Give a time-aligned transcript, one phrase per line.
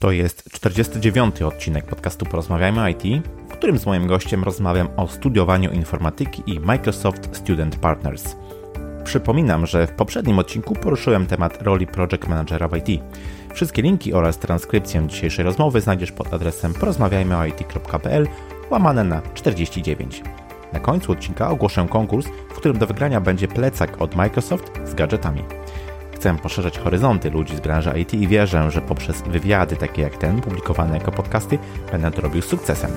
[0.00, 1.42] To jest 49.
[1.42, 7.36] odcinek podcastu Porozmawiajmy IT, w którym z moim gościem rozmawiam o studiowaniu informatyki i Microsoft
[7.36, 8.36] Student Partners.
[9.04, 13.02] Przypominam, że w poprzednim odcinku poruszyłem temat roli Project Managera w IT.
[13.54, 18.28] Wszystkie linki oraz transkrypcję dzisiejszej rozmowy znajdziesz pod adresem porozmawiajmyoit.pl
[18.70, 20.22] łamane na 49.
[20.72, 25.44] Na końcu odcinka ogłoszę konkurs, w którym do wygrania będzie plecak od Microsoft z gadżetami.
[26.20, 30.40] Chcę poszerzać horyzonty ludzi z branży IT i wierzę, że poprzez wywiady takie jak ten,
[30.40, 31.58] publikowane jako podcasty,
[31.92, 32.90] będę to robił z sukcesem.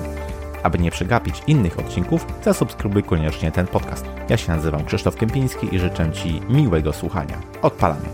[0.62, 4.06] Aby nie przegapić innych odcinków, zasubskrybuj koniecznie ten podcast.
[4.28, 7.40] Ja się nazywam Krzysztof Kępiński i życzę Ci miłego słuchania.
[7.62, 8.06] Odpalamy.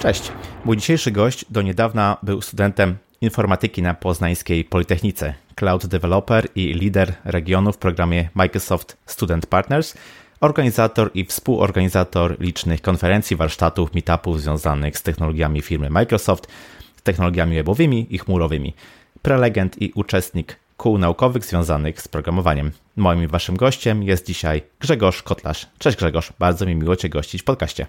[0.00, 0.32] Cześć.
[0.64, 7.12] Mój dzisiejszy gość do niedawna był studentem informatyki na poznańskiej Politechnice, cloud developer i lider
[7.24, 9.94] regionu w programie Microsoft Student Partners–
[10.40, 16.46] organizator i współorganizator licznych konferencji, warsztatów, meetupów związanych z technologiami firmy Microsoft,
[16.96, 18.74] z technologiami webowymi i chmurowymi,
[19.22, 22.70] prelegent i uczestnik kół naukowych związanych z programowaniem.
[22.96, 25.66] Moim i waszym gościem jest dzisiaj Grzegorz Kotlarz.
[25.78, 27.86] Cześć Grzegorz, bardzo mi miło Cię gościć w podcaście.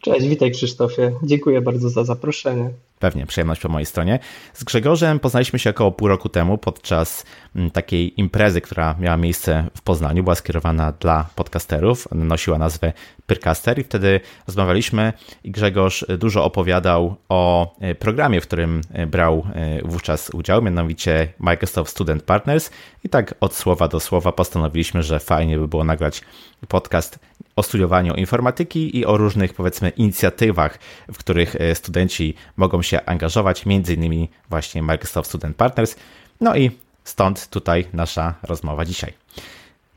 [0.00, 1.12] Cześć, witaj Krzysztofie.
[1.22, 2.70] Dziękuję bardzo za zaproszenie.
[2.98, 4.18] Pewnie, przyjemność po mojej stronie.
[4.52, 7.24] Z Grzegorzem poznaliśmy się około pół roku temu podczas
[7.56, 12.92] mm, takiej imprezy, która miała miejsce w Poznaniu, była skierowana dla podcasterów, nosiła nazwę
[13.26, 15.12] Pyrcaster i wtedy rozmawialiśmy
[15.44, 21.32] i Grzegorz dużo opowiadał o e, programie, w którym e, brał e, wówczas udział, mianowicie
[21.38, 22.70] Microsoft Student Partners
[23.04, 26.22] i tak od słowa do słowa postanowiliśmy, że fajnie by było nagrać
[26.68, 27.18] podcast
[27.56, 30.78] o studiowaniu informatyki i o różnych, powiedzmy, inicjatywach,
[31.12, 35.96] w których studenci mogą się angażować, między innymi właśnie Microsoft Student Partners.
[36.40, 36.70] No i
[37.04, 39.12] stąd tutaj nasza rozmowa dzisiaj.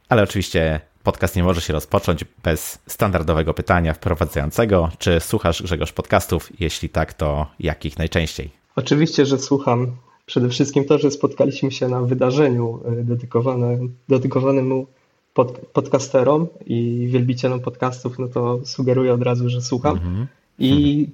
[0.09, 4.89] Ale oczywiście podcast nie może się rozpocząć bez standardowego pytania wprowadzającego.
[4.97, 6.49] Czy słuchasz Grzegorz podcastów?
[6.59, 8.49] Jeśli tak, to jakich najczęściej?
[8.75, 9.91] Oczywiście, że słucham.
[10.25, 14.85] Przede wszystkim to, że spotkaliśmy się na wydarzeniu y, dedykowanym, dedykowanym
[15.33, 19.97] pod, podcasterom i wielbicielom podcastów, no to sugeruję od razu, że słucham.
[19.97, 20.25] Mm -hmm.
[20.59, 21.07] I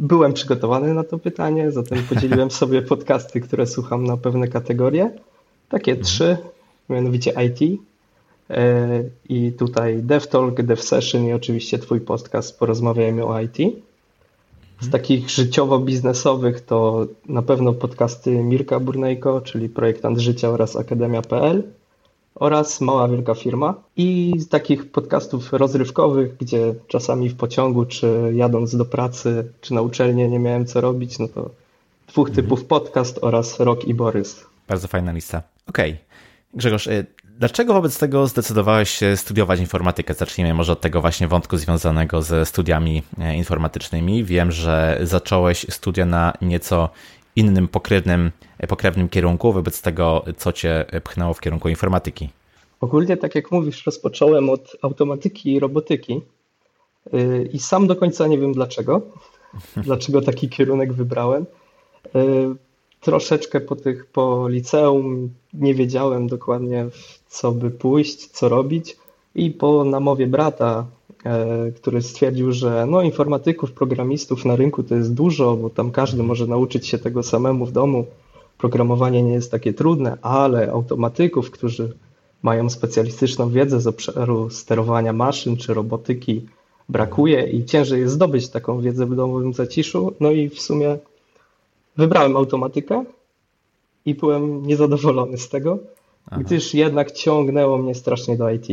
[0.00, 5.10] byłem przygotowany na to pytanie, zatem podzieliłem sobie podcasty, które słucham na pewne kategorie.
[5.68, 6.04] Takie mhm.
[6.04, 6.36] trzy,
[6.88, 7.80] mianowicie IT.
[8.50, 8.88] E,
[9.28, 13.56] I tutaj DevTalk, DevSession i oczywiście Twój podcast Porozmawiajmy o IT.
[13.56, 14.92] Z mhm.
[14.92, 21.62] takich życiowo-biznesowych to na pewno podcasty Mirka Burnejko, czyli Projektant Życia oraz Akademia.pl
[22.34, 23.74] oraz Mała Wielka Firma.
[23.96, 29.82] I z takich podcastów rozrywkowych, gdzie czasami w pociągu, czy jadąc do pracy, czy na
[29.82, 31.50] uczelnię nie miałem co robić, no to
[32.08, 32.44] dwóch mhm.
[32.44, 34.46] typów podcast oraz Rok i Borys.
[34.68, 35.42] Bardzo fajna lista.
[35.68, 35.90] Okej.
[35.90, 36.04] Okay.
[36.54, 37.06] Grzegorz, y,
[37.38, 40.14] dlaczego wobec tego zdecydowałeś się studiować informatykę?
[40.14, 44.24] Zacznijmy może od tego właśnie wątku związanego ze studiami e, informatycznymi.
[44.24, 46.88] Wiem, że zacząłeś studia na nieco
[47.36, 48.30] innym pokrewnym,
[48.68, 52.28] pokrewnym kierunku wobec tego, co cię pchnęło w kierunku informatyki?
[52.80, 56.20] Ogólnie, tak jak mówisz, rozpocząłem od automatyki i robotyki
[57.14, 59.02] y, i sam do końca nie wiem dlaczego,
[59.76, 61.46] dlaczego taki kierunek wybrałem.
[62.06, 62.18] Y,
[63.00, 68.96] troszeczkę po tych, po liceum nie wiedziałem dokładnie w co by pójść, co robić
[69.34, 70.86] i po namowie brata
[71.24, 76.22] E, który stwierdził, że no, informatyków, programistów na rynku to jest dużo, bo tam każdy
[76.22, 78.06] może nauczyć się tego samemu w domu.
[78.60, 81.96] Programowanie nie jest takie trudne, ale automatyków, którzy
[82.42, 86.46] mają specjalistyczną wiedzę z obszaru sterowania maszyn czy robotyki,
[86.88, 90.14] brakuje i ciężej jest zdobyć taką wiedzę w domowym zaciszu.
[90.20, 90.98] No i w sumie
[91.96, 93.04] wybrałem automatykę
[94.06, 95.78] i byłem niezadowolony z tego,
[96.26, 96.40] Aha.
[96.40, 98.66] gdyż jednak ciągnęło mnie strasznie do IT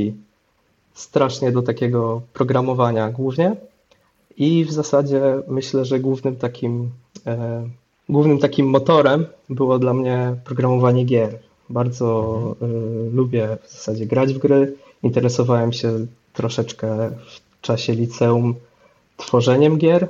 [0.97, 3.55] strasznie do takiego programowania głównie.
[4.37, 6.89] I w zasadzie myślę, że głównym takim,
[7.25, 7.69] e,
[8.09, 11.40] głównym takim motorem było dla mnie programowanie gier.
[11.69, 12.66] Bardzo e,
[13.16, 14.75] lubię w zasadzie grać w gry.
[15.03, 18.56] Interesowałem się troszeczkę w czasie liceum
[19.17, 20.07] tworzeniem gier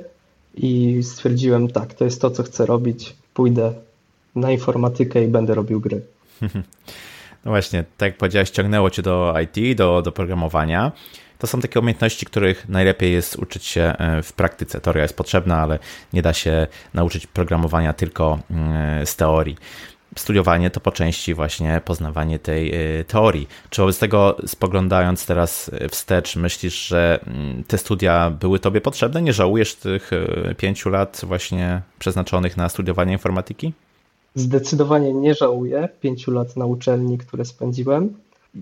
[0.54, 3.16] i stwierdziłem, tak, to jest to, co chcę robić.
[3.34, 3.72] Pójdę
[4.34, 6.02] na informatykę i będę robił gry.
[7.44, 10.92] No właśnie, tak jak powiedziałeś, ciągnęło cię do IT, do, do programowania.
[11.38, 14.80] To są takie umiejętności, których najlepiej jest uczyć się e, w praktyce.
[14.80, 15.78] Teoria jest potrzebna, ale
[16.12, 19.56] nie da się nauczyć programowania tylko mm, z teorii.
[20.16, 23.48] Studiowanie to po części właśnie poznawanie tej e, teorii.
[23.70, 29.22] Czy wobec tego, spoglądając teraz wstecz, myślisz, że mm, te studia były tobie potrzebne?
[29.22, 33.72] Nie żałujesz tych e, pięciu lat właśnie przeznaczonych na studiowanie informatyki?
[34.34, 38.14] Zdecydowanie nie żałuję pięciu lat na uczelni, które spędziłem.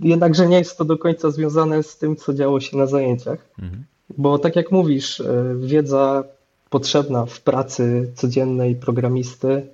[0.02, 3.38] Jednakże nie jest to do końca związane z tym, co działo się na zajęciach.
[3.58, 3.84] Mhm.
[4.18, 6.24] Bo tak jak mówisz, e, wiedza
[6.70, 9.66] potrzebna w pracy codziennej programisty,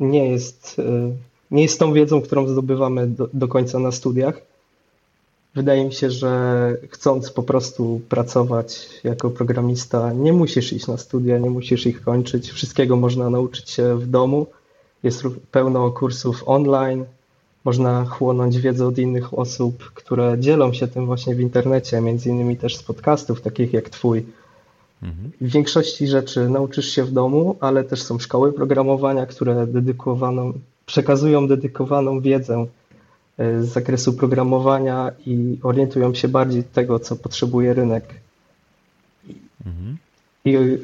[0.00, 0.80] nie jest,
[1.50, 4.40] nie jest tą wiedzą, którą zdobywamy do, do końca na studiach.
[5.54, 11.38] Wydaje mi się, że chcąc po prostu pracować jako programista, nie musisz iść na studia,
[11.38, 12.50] nie musisz ich kończyć.
[12.50, 14.46] Wszystkiego można nauczyć się w domu.
[15.02, 17.04] Jest pełno kursów online,
[17.64, 22.56] można chłonąć wiedzę od innych osób, które dzielą się tym właśnie w internecie, między innymi
[22.56, 24.26] też z podcastów, takich jak Twój.
[25.02, 25.30] Mhm.
[25.40, 30.52] W większości rzeczy nauczysz się w domu, ale też są szkoły programowania, które dedykowaną,
[30.86, 32.66] przekazują dedykowaną wiedzę
[33.38, 38.14] e, z zakresu programowania i orientują się bardziej tego, co potrzebuje rynek.
[39.66, 39.96] Mhm.
[40.44, 40.78] I e,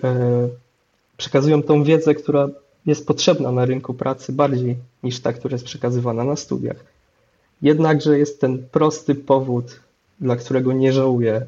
[1.16, 2.48] przekazują tą wiedzę, która
[2.86, 6.84] jest potrzebna na rynku pracy bardziej niż ta, która jest przekazywana na studiach.
[7.62, 9.80] Jednakże jest ten prosty powód,
[10.20, 11.46] dla którego nie żałuję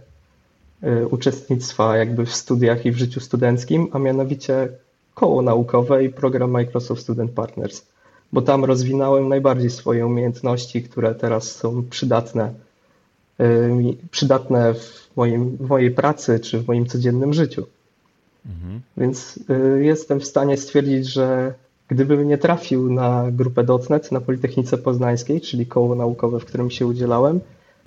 [0.85, 4.69] y, uczestnictwa jakby w studiach i w życiu studenckim, a mianowicie
[5.15, 7.87] koło naukowe i program Microsoft Student Partners,
[8.33, 12.53] bo tam rozwinąłem najbardziej swoje umiejętności, które teraz są przydatne,
[13.41, 17.67] y, przydatne w, moim, w mojej pracy czy w moim codziennym życiu.
[18.47, 18.81] Mhm.
[18.97, 21.55] Więc y, jestem w stanie stwierdzić, że
[21.89, 26.87] gdybym nie trafił na grupę .NET na Politechnice Poznańskiej, czyli koło naukowe, w którym się
[26.87, 27.41] udzielałem,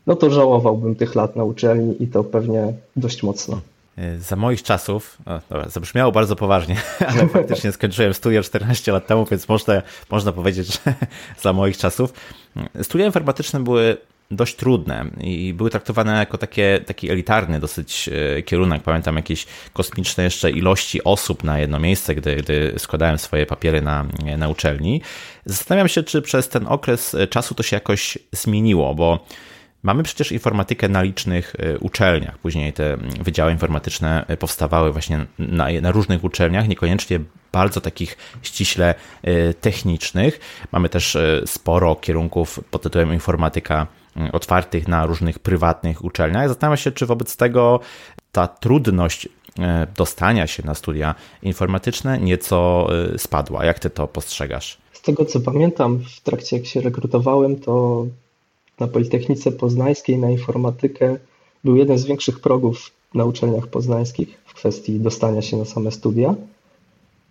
[0.08, 3.62] no to żałowałbym tych lat na uczelni i to pewnie dość mocno.
[3.98, 9.08] Y, za moich czasów, o, dobra, zabrzmiało bardzo poważnie, ale faktycznie skończyłem studia 14 lat
[9.08, 9.82] temu, więc można,
[10.12, 10.94] można powiedzieć, że
[11.42, 12.14] za moich czasów.
[12.82, 13.98] Studia informatyczne były
[14.32, 18.84] dość trudne i były traktowane jako takie, taki elitarny dosyć e, kierunek.
[18.84, 24.06] Pamiętam jakieś kosmiczne jeszcze ilości osób na jedno miejsce, gdy, gdy składałem swoje papiery na,
[24.38, 25.02] na uczelni.
[25.46, 29.26] Zastanawiam się, czy przez ten okres czasu to się jakoś zmieniło, bo
[29.86, 32.38] Mamy przecież informatykę na licznych e, uczelniach.
[32.38, 37.20] Później te wydziały informatyczne powstawały właśnie na, na, różnych uczelniach, niekoniecznie
[37.52, 40.40] bardzo takich ściśle e, technicznych.
[40.72, 43.88] Mamy też sporo kierunków pod tytułem informatyka
[44.32, 46.48] otwartych na różnych prywatnych uczelniach.
[46.48, 47.80] Zastanawiam się, czy wobec tego
[48.32, 49.30] ta trudność
[49.60, 53.66] e, dostania się na studia informatyczne nieco e, spadła.
[53.66, 54.78] Jak ty to postrzegasz?
[54.94, 58.06] Z tego co pamiętam, w trakcie jak się rekrutowałem, to
[58.80, 61.18] na Politechnice Poznańskiej na informatykę
[61.64, 66.36] był jeden z większych progów na uczelniach poznańskich w kwestii dostania się na same studia.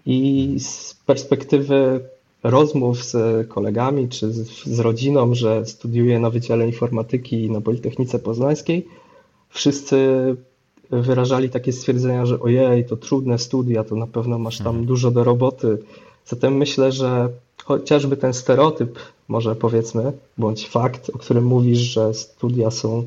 [0.06, 2.00] I z perspektywy
[2.44, 3.17] rozmów z
[3.49, 8.87] kolegami czy z, z rodziną, że studiuję na Wydziale Informatyki na Politechnice Poznańskiej,
[9.50, 9.99] wszyscy
[10.91, 14.87] wyrażali takie stwierdzenia, że ojej, to trudne studia, to na pewno masz tam mhm.
[14.87, 15.79] dużo do roboty.
[16.26, 17.29] Zatem myślę, że
[17.64, 18.99] chociażby ten stereotyp,
[19.29, 23.05] może powiedzmy, bądź fakt, o którym mówisz, że studia są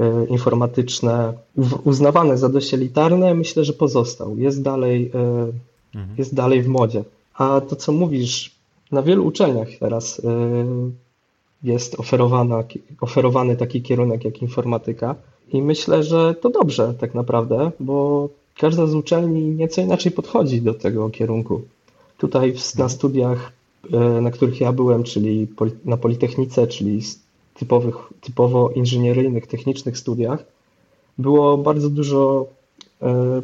[0.00, 1.32] e, informatyczne
[1.84, 4.38] uznawane za dość elitarne, myślę, że pozostał.
[4.38, 6.18] Jest dalej, e, mhm.
[6.18, 7.04] jest dalej w modzie.
[7.38, 8.56] A to, co mówisz,
[8.92, 10.22] na wielu uczelniach teraz y,
[11.62, 12.64] jest oferowana,
[13.00, 15.14] oferowany taki kierunek jak informatyka.
[15.52, 18.28] I myślę, że to dobrze tak naprawdę, bo
[18.58, 21.62] każda z uczelni nieco inaczej podchodzi do tego kierunku.
[22.18, 23.52] Tutaj na studiach,
[24.18, 25.46] y, na których ja byłem, czyli
[25.84, 27.00] na Politechnice, czyli
[27.54, 30.44] typowych, typowo inżynieryjnych, technicznych studiach,
[31.18, 32.46] było bardzo dużo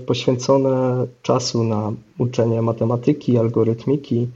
[0.06, 4.28] poświęcone czasu na uczenie matematyki, algorytmiki,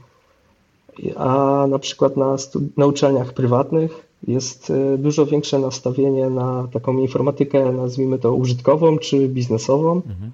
[1.15, 2.35] a na przykład na,
[2.77, 9.27] na uczelniach prywatnych jest e, dużo większe nastawienie na taką informatykę, nazwijmy to użytkową czy
[9.27, 9.95] biznesową.
[9.95, 10.31] Mhm.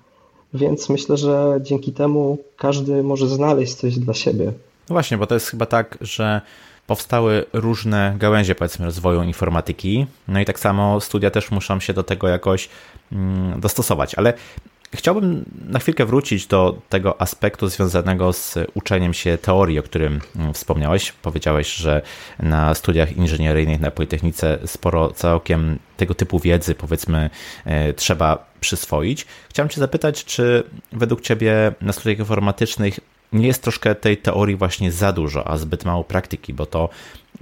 [0.53, 4.45] Więc myślę, że dzięki temu każdy może znaleźć coś dla siebie.
[4.89, 6.41] No właśnie, bo to jest chyba tak, że
[6.87, 10.05] powstały różne gałęzie, powiedzmy, rozwoju informatyki.
[10.27, 12.69] No i tak samo studia też muszą się do tego jakoś
[13.11, 14.15] mm, dostosować.
[14.15, 14.33] Ale
[14.95, 20.53] Chciałbym na chwilkę wrócić do tego aspektu związanego z uczeniem się teorii, o którym mm,
[20.53, 21.11] wspomniałeś.
[21.11, 22.01] Powiedziałeś, że
[22.39, 27.29] na studiach inżynieryjnych na Politechnice sporo całkiem tego typu wiedzy, powiedzmy,
[27.65, 29.25] e, trzeba przyswoić.
[29.49, 32.99] Chciałem Cię zapytać, czy według Ciebie na studiach informatycznych
[33.33, 36.89] nie jest troszkę tej teorii właśnie za dużo, a zbyt mało praktyki, bo to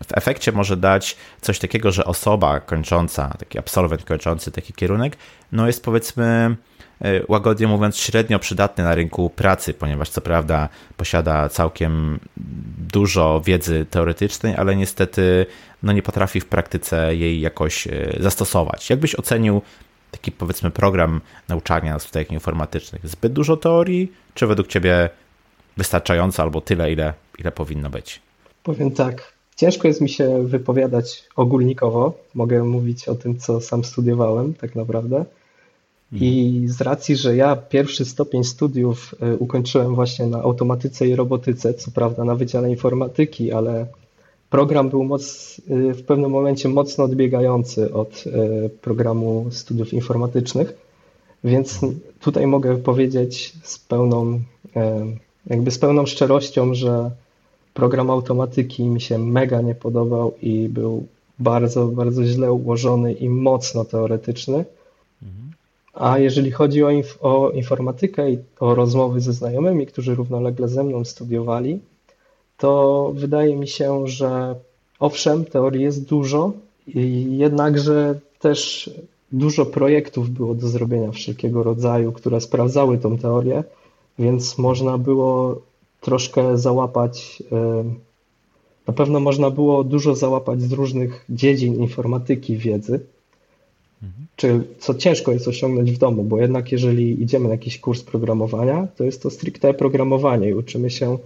[0.03, 5.17] w efekcie może dać coś takiego, że osoba kończąca, taki absolwent kończący taki kierunek,
[5.51, 6.55] no jest powiedzmy
[7.27, 12.20] łagodnie mówiąc, średnio przydatny na rynku pracy, ponieważ co prawda posiada całkiem
[12.91, 15.46] dużo wiedzy teoretycznej, ale niestety
[15.84, 18.89] no nie potrafi w praktyce jej jakoś e, zastosować.
[18.89, 19.62] Jakbyś ocenił
[20.12, 23.08] taki powiedzmy program nauczania na studiach informatycznych?
[23.08, 25.10] Zbyt dużo teorii, czy według Ciebie
[25.77, 28.22] wystarczająco albo tyle, ile, ile powinno być?
[28.63, 29.34] Powiem tak.
[29.55, 32.13] Ciężko jest mi się wypowiadać ogólnikowo.
[32.36, 35.25] Mogę mówić o tym, co sam studiowałem, tak naprawdę.
[36.12, 41.74] I z racji, że ja pierwszy stopień studiów e, ukończyłem właśnie na automatyce i robotyce,
[41.74, 43.88] co prawda na Wydziale Informatyki, ale
[44.50, 50.74] program był moc, e, w pewnym momencie mocno odbiegający od e, programu studiów informatycznych,
[51.44, 51.80] więc
[52.22, 54.39] tutaj mogę powiedzieć z pełną,
[55.48, 57.12] jakby z pełną szczerością, że
[57.74, 61.06] program automatyki mi się mega nie podobał i był
[61.39, 64.65] bardzo, bardzo źle ułożony i mocno teoretyczny.
[65.94, 70.84] A jeżeli chodzi o, inf o informatykę i o rozmowy ze znajomymi, którzy równolegle ze
[70.84, 71.80] mną studiowali,
[72.58, 74.56] to wydaje mi się, że
[75.00, 76.52] owszem, teorii jest dużo,
[77.30, 78.90] jednakże też
[79.32, 83.64] dużo projektów było do zrobienia wszelkiego rodzaju, które sprawdzały tą teorię,
[84.20, 85.62] więc można było
[86.02, 87.44] troszkę załapać,
[88.88, 93.00] na pewno można było dużo załapać z różnych dziedzin informatyki wiedzy,
[94.36, 98.88] czy co ciężko jest osiągnąć w domu, bo jednak jeżeli idziemy na jakiś kurs programowania,
[98.98, 101.17] to jest to stricte programowanie i uczymy się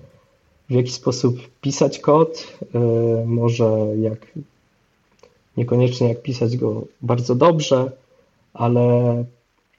[0.69, 2.79] w jaki sposób pisać kod, e,
[3.27, 4.27] może jak
[5.57, 7.91] niekoniecznie jak pisać go bardzo dobrze,
[8.53, 9.23] ale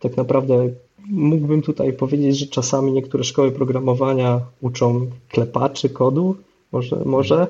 [0.01, 0.69] tak naprawdę
[1.11, 6.37] mógłbym tutaj powiedzieć, że czasami niektóre szkoły programowania uczą klepaczy kodu,
[6.73, 7.47] może, może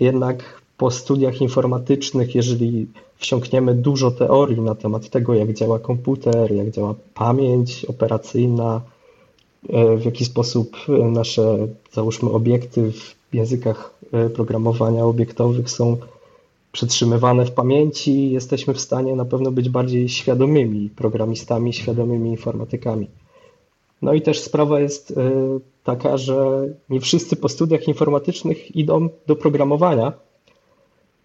[0.00, 6.70] jednak po studiach informatycznych, jeżeli wsiąkniemy dużo teorii na temat tego, jak działa komputer, jak
[6.70, 8.80] działa pamięć operacyjna,
[9.68, 15.96] e, w jaki sposób nasze, załóżmy, obiekty w językach e, programowania obiektowych są
[16.72, 23.06] przetrzymywane w pamięci, jesteśmy w stanie na pewno być bardziej świadomymi programistami, świadomymi informatykami.
[24.02, 25.14] No i też sprawa jest e,
[25.84, 30.12] taka, że nie wszyscy po studiach informatycznych idą do programowania,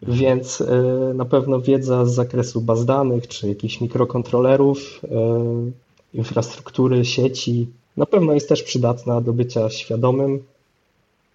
[0.07, 0.83] więc e,
[1.13, 8.33] na pewno wiedza z zakresu baz danych, czy jakichś mikrokontrolerów, e, infrastruktury, sieci, na pewno
[8.33, 10.43] jest też przydatna do bycia świadomym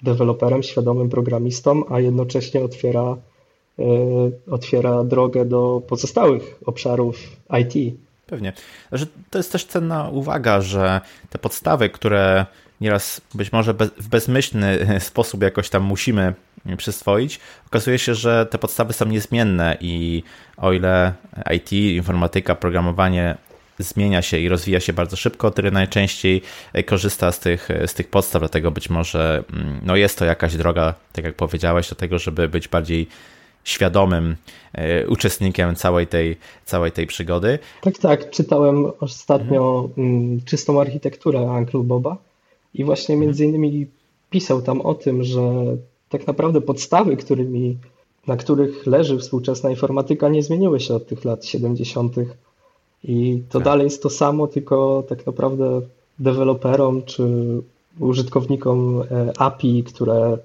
[0.02, 3.16] deweloperem, świadomym programistą, a jednocześnie otwiera,
[3.78, 3.84] e,
[4.50, 7.16] otwiera drogę do pozostałych obszarów
[7.60, 7.94] IT.
[8.26, 8.52] Pewnie.
[9.30, 11.00] To jest też cenna uwaga, że
[11.30, 12.46] te podstawy, które
[12.80, 16.34] nieraz być może w bezmyślny sposób jakoś tam musimy
[16.76, 20.22] przyswoić, okazuje się, że te podstawy są niezmienne i
[20.56, 21.12] o ile
[21.56, 23.36] IT, informatyka, programowanie
[23.78, 26.42] zmienia się i rozwija się bardzo szybko, tyle najczęściej
[26.86, 30.94] korzysta z tych, z tych podstaw, dlatego być może mm, no jest to jakaś droga,
[31.12, 33.08] tak jak powiedziałeś, do tego, żeby być bardziej
[33.64, 34.36] świadomym
[34.72, 37.58] e, uczestnikiem całej tej, całej tej przygody.
[37.80, 38.30] Tak, tak.
[38.30, 40.40] Czytałem ostatnio mhm.
[40.44, 42.29] czystą architekturę Uncle Boba
[42.74, 43.86] i właśnie między innymi
[44.30, 45.40] pisał tam o tym, że
[46.08, 47.78] tak naprawdę podstawy, którymi,
[48.26, 52.16] na których leży współczesna informatyka, nie zmieniły się od tych lat 70.
[53.04, 53.64] I to tak.
[53.64, 55.80] dalej jest to samo, tylko tak naprawdę
[56.18, 57.24] deweloperom czy
[57.98, 60.38] użytkownikom e, API, które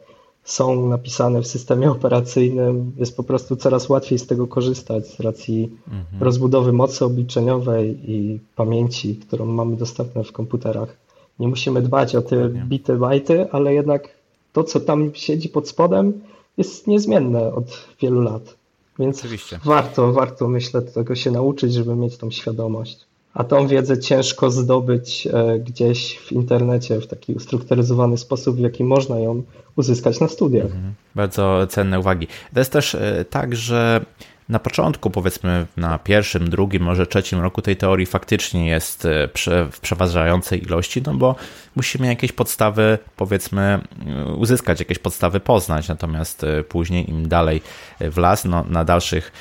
[0.44, 5.72] są napisane w systemie operacyjnym, jest po prostu coraz łatwiej z tego korzystać z racji
[5.88, 6.24] mhm.
[6.24, 11.05] rozbudowy mocy obliczeniowej i pamięci, którą mamy dostępne w komputerach.
[11.40, 14.10] Nie musimy dbać o te bity, bajty, ale jednak
[14.54, 16.22] to, co tam siedzi pod spodem,
[16.58, 18.56] jest niezmienne od wielu lat.
[19.00, 19.60] Więc Oczywiście.
[19.66, 23.06] warto, warto, myślę, tego się nauczyć, żeby mieć tą świadomość.
[23.34, 28.84] A tą wiedzę ciężko zdobyć e, gdzieś w internecie w taki ustrukturyzowany sposób, w jaki
[28.84, 29.44] można ją
[29.76, 30.66] uzyskać na studiach.
[30.66, 30.94] Mhm.
[31.16, 32.28] Bardzo cenne uwagi.
[32.54, 34.06] To jest też e, tak, że
[34.50, 39.30] na początku, powiedzmy na pierwszym, drugim, może trzecim roku tej teorii faktycznie jest e,
[39.72, 41.36] w przeważającej ilości, no bo
[41.76, 47.62] musimy jakieś podstawy, powiedzmy, e, uzyskać, jakieś podstawy poznać, natomiast e, później im dalej
[48.00, 49.32] w las, no, na dalszych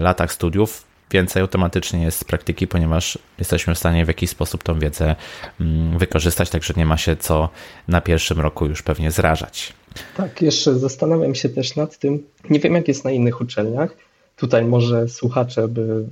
[0.00, 4.78] latach studiów więcej automatycznie jest z praktyki, ponieważ jesteśmy w stanie w jakiś sposób tą
[4.78, 5.16] wiedzę
[5.60, 7.48] mm, wykorzystać, także nie ma się co
[7.88, 9.72] na pierwszym roku już pewnie zrażać.
[10.16, 13.96] Tak, jeszcze zastanawiam się też nad tym, nie wiem jak jest na innych uczelniach,
[14.38, 16.04] Tutaj może słuchacze by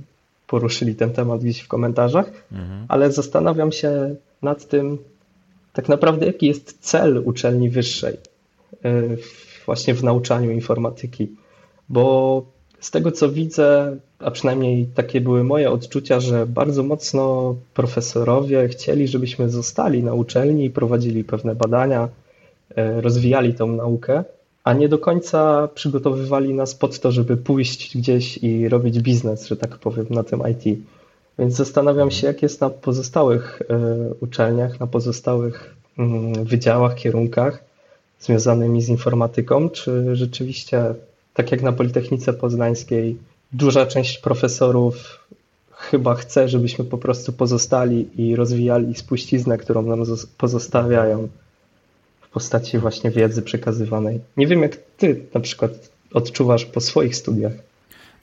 [0.47, 2.85] poruszyli ten temat gdzieś w komentarzach, mhm.
[2.87, 4.97] ale zastanawiam się nad tym,
[5.73, 8.17] tak naprawdę, jaki jest cel uczelni wyższej
[8.85, 9.17] y,
[9.65, 11.27] właśnie w nauczaniu informatyki.
[11.89, 12.45] Bo
[12.79, 19.07] z tego co widzę, a przynajmniej takie były moje odczucia, że bardzo mocno profesorowie chcieli,
[19.07, 22.09] żebyśmy zostali na uczelni i prowadzili pewne badania,
[22.71, 24.23] y, rozwijali tą naukę
[24.67, 29.57] a nie do końca przygotowywali nas pod to, żeby pójść gdzieś i robić biznes, że
[29.57, 30.79] tak powiem, na tym IT.
[31.39, 33.77] Więc zastanawiam się, jak jest na pozostałych e,
[34.19, 37.63] uczelniach, na pozostałych mm, wydziałach, kierunkach
[38.19, 40.83] związanymi z informatyką, czy rzeczywiście,
[41.33, 43.17] tak jak na Politechnice Poznańskiej,
[43.53, 44.95] duża część profesorów
[45.71, 50.03] chyba chce, żebyśmy po prostu pozostali i rozwijali spuściznę, którą nam
[50.37, 51.27] pozostawiają
[52.37, 54.19] postaci właśnie wiedzy przekazywanej.
[54.37, 55.71] Nie wiem, jak ty na przykład
[56.13, 57.51] odczuwasz po swoich studiach.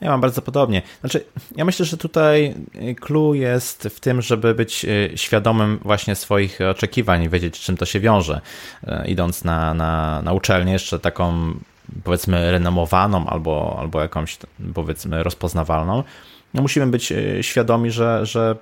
[0.00, 0.82] Ja mam bardzo podobnie.
[1.00, 1.24] Znaczy,
[1.56, 2.54] ja myślę, że tutaj
[3.00, 7.84] clue jest w tym, żeby być e, świadomym właśnie swoich oczekiwań i wiedzieć, czym to
[7.84, 8.40] się wiąże.
[8.86, 11.54] E, idąc na, na, na uczelnię, jeszcze taką
[12.04, 14.38] powiedzmy renomowaną albo, albo jakąś
[14.74, 16.02] powiedzmy rozpoznawalną,
[16.54, 18.56] no musimy być e, świadomi, że, że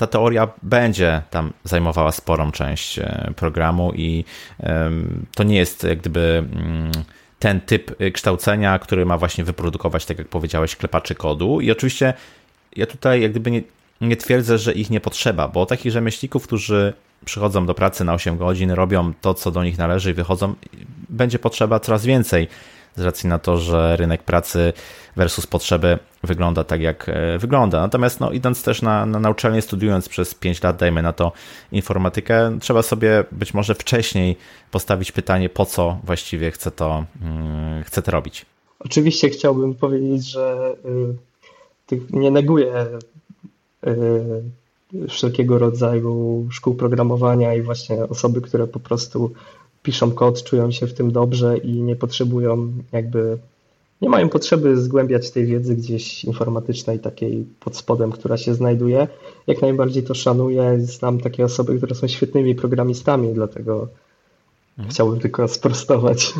[0.00, 3.00] ta teoria będzie tam zajmowała sporą część
[3.36, 4.24] programu i
[5.34, 6.92] to nie jest jak gdyby mm,
[7.38, 11.60] ten typ kształcenia, który ma właśnie wyprodukować, tak jak powiedziałeś, klepaczy kodu.
[11.60, 12.14] I oczywiście
[12.76, 13.62] ja tutaj jak gdyby nie,
[14.00, 16.92] nie twierdzę, że ich nie potrzeba, bo takich rzemieślników, którzy
[17.24, 20.54] przychodzą do pracy na 8 godzin, robią to, co do nich należy i wychodzą,
[21.08, 22.48] będzie potrzeba coraz więcej
[23.00, 24.72] z racji na to, że rynek pracy
[25.16, 27.80] versus potrzeby wygląda tak, jak e, wygląda.
[27.80, 31.32] Natomiast no, idąc też na, na, uczelnię, studiując przez 5 lat, dajmy na to
[31.72, 34.36] informatykę, trzeba sobie być może wcześniej
[34.70, 38.46] postawić pytanie, po co właściwie chcę to, hmm, chcę to robić.
[38.78, 40.74] Oczywiście chciałbym powiedzieć, że
[41.92, 42.86] y, nie neguję
[43.86, 49.32] y, wszelkiego rodzaju szkół programowania i właśnie osoby, które po prostu
[49.82, 53.38] piszą kod, czują się w tym dobrze i nie potrzebują jakby,
[54.02, 59.08] nie mają potrzeby zgłębiać tej wiedzy gdzieś informatycznej, takiej pod spodem, która się znajduje.
[59.46, 60.80] Jak najbardziej to szanuję.
[60.80, 63.88] Znam takie osoby, które są świetnymi programistami, dlatego
[64.78, 64.88] mhm.
[64.90, 66.34] chciałbym tylko sprostować.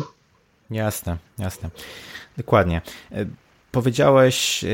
[0.71, 1.69] Jasne, jasne.
[2.37, 2.81] Dokładnie.
[3.11, 3.25] E,
[3.71, 4.67] powiedziałeś e,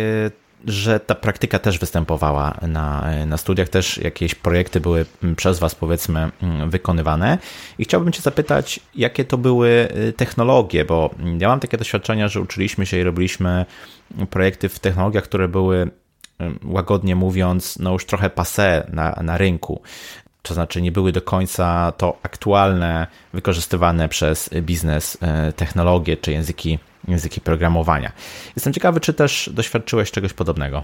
[0.68, 5.06] że ta praktyka też występowała na, na studiach, też jakieś projekty były
[5.36, 6.32] przez Was, powiedzmy,
[6.68, 7.38] wykonywane.
[7.78, 11.10] I chciałbym Cię zapytać, jakie to były y, technologie, bo
[11.40, 13.66] ja mam takie doświadczenia, że uczyliśmy się i robiliśmy
[14.30, 15.90] projekty w technologiach, które były y,
[16.64, 19.82] łagodnie mówiąc, no już trochę passe na, na rynku.
[20.42, 25.16] To znaczy, nie były do końca to aktualne, wykorzystywane przez biznes
[25.50, 28.12] y, technologie czy języki języki programowania.
[28.56, 30.84] Jestem ciekawy, czy też doświadczyłeś czegoś podobnego.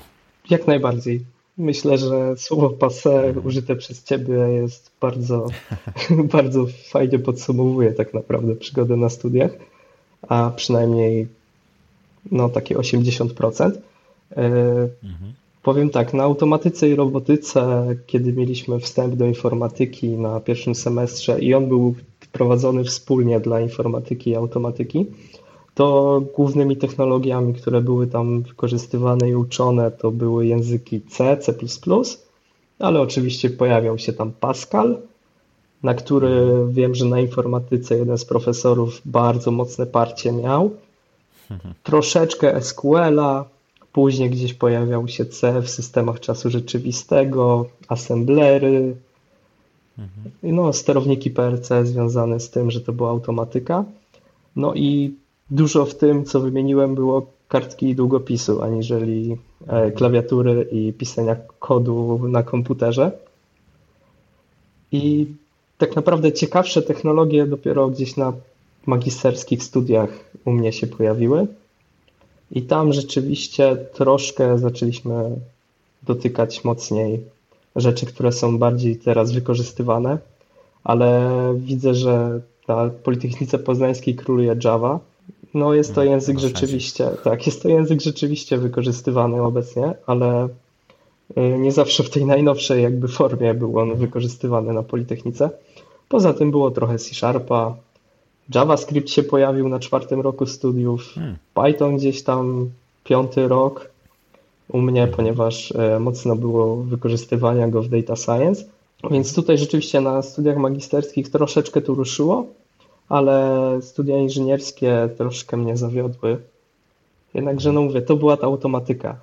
[0.50, 1.26] Jak najbardziej.
[1.58, 5.48] Myślę, że słowo passe użyte przez ciebie jest bardzo,
[6.34, 9.52] bardzo fajnie podsumowuje tak naprawdę przygodę na studiach,
[10.22, 11.28] a przynajmniej
[12.32, 13.72] no takie 80%.
[14.32, 14.46] E,
[15.04, 15.34] mhm.
[15.64, 21.54] Powiem tak, na automatyce i robotyce, kiedy mieliśmy wstęp do informatyki na pierwszym semestrze i
[21.54, 21.96] on był
[22.32, 25.06] prowadzony wspólnie dla informatyki i automatyki,
[25.76, 31.54] to głównymi technologiami, które były tam wykorzystywane i uczone, to były języki C, C,
[32.80, 34.98] ale oczywiście pojawiał się tam Pascal,
[35.84, 40.72] na który wiem, że na informatyce jeden z profesorów bardzo mocne parcie miał.
[41.84, 43.46] Troszeczkę SQL-a,
[43.94, 48.96] później gdzieś pojawiał się C w systemach czasu rzeczywistego, assemblery,
[50.44, 53.86] no, sterowniki PRC związane z tym, że to była automatyka.
[54.56, 55.16] No i
[55.52, 62.28] dużo w tym, co wymieniłem, było kartki i długopisu, aniżeli e, klawiatury i pisania kodu
[62.28, 63.12] na komputerze.
[64.92, 65.28] I
[65.78, 68.34] tak naprawdę ciekawsze technologie dopiero gdzieś na
[68.86, 70.10] magisterskich studiach
[70.46, 71.48] u mnie się pojawiły.
[72.52, 75.36] I tam rzeczywiście troszkę zaczęliśmy
[76.04, 77.24] dotykać mocniej
[77.76, 80.18] rzeczy, które są bardziej teraz wykorzystywane,
[80.84, 85.00] ale widzę, że na Politechnice Poznańskiej króluje Java
[85.54, 90.48] no jest to mm, język rzeczywiście, tak, jest to język rzeczywiście wykorzystywany obecnie, ale
[91.38, 95.50] y, nie zawsze w tej najnowszej jakby formie był on wykorzystywany na Politechnice.
[96.10, 97.76] Poza tym było trochę C-Sharpa,
[98.56, 101.38] JavaScript się pojawił na czwartym roku studiów, hmm.
[101.54, 102.70] Python gdzieś tam
[103.04, 103.92] piąty rok
[104.70, 108.66] u mnie, ponieważ y, mocno było wykorzystywania go w data science.
[109.12, 112.46] Więc tutaj rzeczywiście na studiach magisterskich troszeczkę tu ruszyło,
[113.14, 116.38] ale studia inżynierskie troszkę mnie zawiodły.
[117.34, 119.16] Jednakże, no mówię, to była ta automatyka.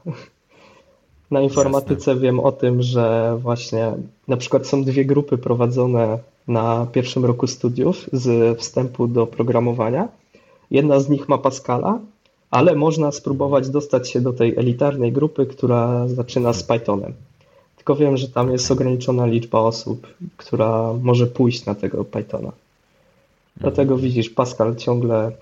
[1.30, 3.92] Na informatyce wiem o tym, że właśnie
[4.28, 10.08] na przykład są dwie grupy prowadzone na pierwszym roku studiów z wstępu do programowania.
[10.70, 11.98] Jedna z nich ma Pascala,
[12.50, 17.12] ale można spróbować dostać się do tej elitarnej grupy, która zaczyna z Pythonem.
[17.76, 22.52] Tylko wiem, że tam jest ograniczona liczba osób, która może pójść na tego Pythona.
[23.56, 25.32] Dlatego widzisz, Pascal ciągle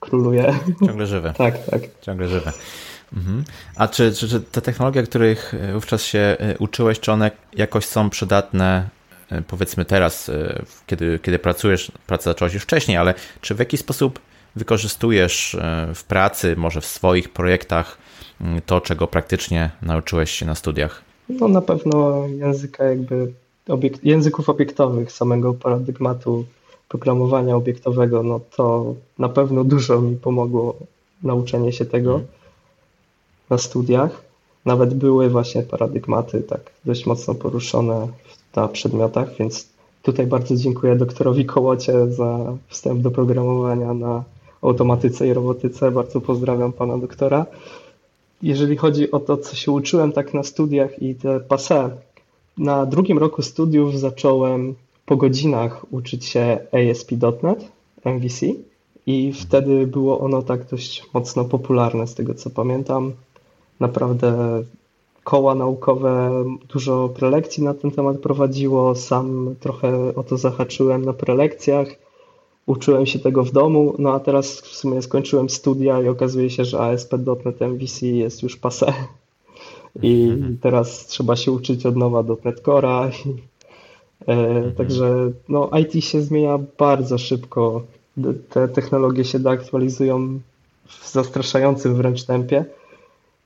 [0.00, 0.54] króluje.
[0.86, 1.32] Ciągle żywe.
[1.38, 1.80] tak, tak.
[2.00, 2.52] Ciągle żywe.
[3.16, 3.44] Mhm.
[3.76, 7.84] A czy, czy, czy te technologie, których e, wówczas się e, uczyłeś, czy one jakoś
[7.84, 8.88] są przydatne
[9.30, 10.30] e, powiedzmy teraz,
[10.86, 14.18] kiedy, kiedy pracujesz, pracę zaczęłaś już wcześniej, ale czy w jakiś sposób
[14.56, 15.56] wykorzystujesz
[15.94, 17.98] w pracy, może w swoich projektach
[18.66, 21.02] to, czego praktycznie nauczyłeś się na studiach?
[21.28, 23.32] No na pewno języka jakby
[23.68, 26.44] obiekt, języków obiektowych, samego paradygmatu
[26.94, 30.74] programowania obiektowego, no to na pewno dużo mi pomogło
[31.22, 32.28] nauczenie się tego mhm.
[33.50, 34.22] na studiach.
[34.64, 38.08] Nawet były właśnie paradygmaty tak dość mocno poruszone
[38.56, 39.68] na przedmiotach, więc
[40.02, 44.24] tutaj bardzo dziękuję doktorowi Kołocie za wstęp do programowania na
[44.62, 45.90] automatyce i robotyce.
[45.90, 47.46] Bardzo pozdrawiam pana doktora.
[48.42, 51.90] Jeżeli chodzi o to, co się uczyłem tak na studiach i te passe,
[52.58, 54.74] na drugim roku studiów zacząłem
[55.06, 57.68] po godzinach uczyć się ASP.NET,
[58.04, 58.46] MVC
[59.06, 63.12] i wtedy było ono tak dość mocno popularne z tego co pamiętam.
[63.80, 64.62] Naprawdę
[65.24, 66.30] koła naukowe
[66.68, 71.88] dużo prelekcji na ten temat prowadziło, sam trochę o to zahaczyłem na prelekcjach,
[72.66, 76.64] uczyłem się tego w domu, no a teraz w sumie skończyłem studia i okazuje się,
[76.64, 78.92] że ASP.NET MVC jest już passé
[80.02, 80.58] i mhm.
[80.60, 83.10] teraz trzeba się uczyć od nowa .NET Core'a.
[84.20, 84.74] E, mhm.
[84.74, 87.82] Także no, IT się zmienia bardzo szybko.
[88.50, 90.40] Te technologie się aktualizują
[90.86, 92.64] w zastraszającym wręcz tempie.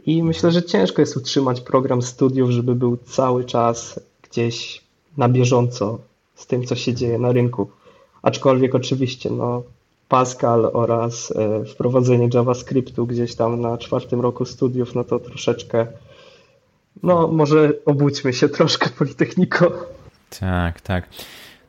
[0.06, 4.82] I myślę, że ciężko jest utrzymać program studiów, żeby był cały czas gdzieś
[5.16, 5.98] na bieżąco
[6.34, 7.70] z tym, co się dzieje na rynku.
[8.22, 9.62] Aczkolwiek oczywiście no,
[10.08, 15.86] Pascal oraz e, wprowadzenie JavaScriptu gdzieś tam na czwartym roku studiów, no to troszeczkę
[17.02, 19.72] no może obudźmy się troszkę Politechniko.
[20.40, 21.08] Tak, tak.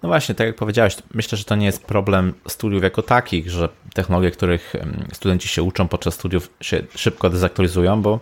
[0.03, 3.69] No właśnie, tak jak powiedziałeś, myślę, że to nie jest problem studiów jako takich, że
[3.93, 4.73] technologie, których
[5.13, 8.19] studenci się uczą podczas studiów się szybko dezaktualizują, bo,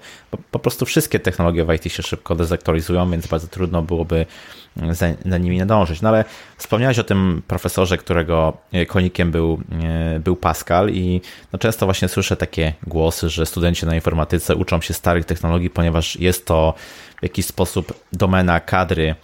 [0.52, 4.26] po prostu wszystkie technologie w IT się szybko dezaktualizują, więc bardzo trudno byłoby
[4.92, 6.02] za, nimi nadążyć.
[6.02, 6.26] No ale
[6.58, 11.22] wspomniałeś o tym profesorze, którego e, konikiem był, e, był Pascal i
[11.54, 16.16] no często właśnie słyszę takie głosy, że studenci na informatyce uczą się starych technologii, ponieważ
[16.16, 16.74] jest to
[17.20, 19.16] w jakiś sposób domena kadry,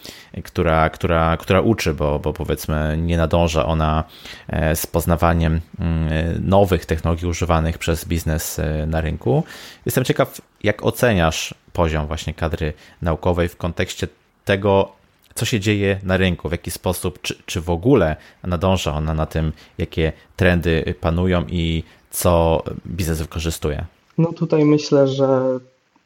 [0.44, 4.04] która, która, która uczy, bo, bo powiedzmy nie nadąża ona
[4.48, 6.10] e, z poznawaniem mm,
[6.50, 9.44] nowych technologii używanych przez biznes na rynku.
[9.86, 14.08] Jestem ciekaw, jak oceniasz poziom właśnie kadry naukowej w kontekście
[14.46, 14.92] tego,
[15.36, 19.26] co się dzieje na rynku, w jaki sposób, czy, czy w ogóle nadąża ona na
[19.26, 23.86] tym, jakie trendy panują i co biznes wykorzystuje?
[24.18, 25.60] No tutaj myślę, że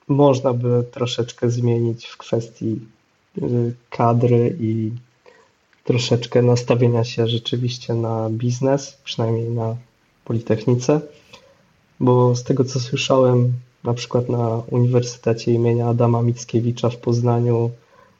[0.08, 2.80] można by troszeczkę zmienić w kwestii
[3.38, 4.91] y, kadry i
[5.84, 9.76] troszeczkę nastawienia się rzeczywiście na biznes, przynajmniej na
[10.26, 11.02] Politechnice,
[12.00, 17.72] bo z tego co słyszałem, na przykład na Uniwersytecie imienia Adama Mickiewicza w Poznaniu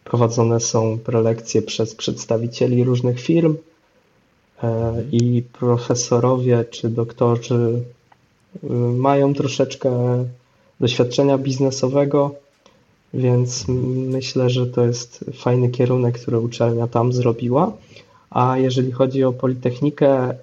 [0.04, 3.56] Prowadzone są prelekcje przez przedstawicieli różnych firm
[4.64, 7.84] e, i profesorowie czy doktorzy
[8.64, 9.90] y, mają troszeczkę
[10.80, 12.36] doświadczenia biznesowego,
[13.14, 13.66] więc
[14.08, 17.72] myślę, że to jest fajny kierunek, który uczelnia tam zrobiła.
[18.30, 20.34] A jeżeli chodzi o Politechnikę,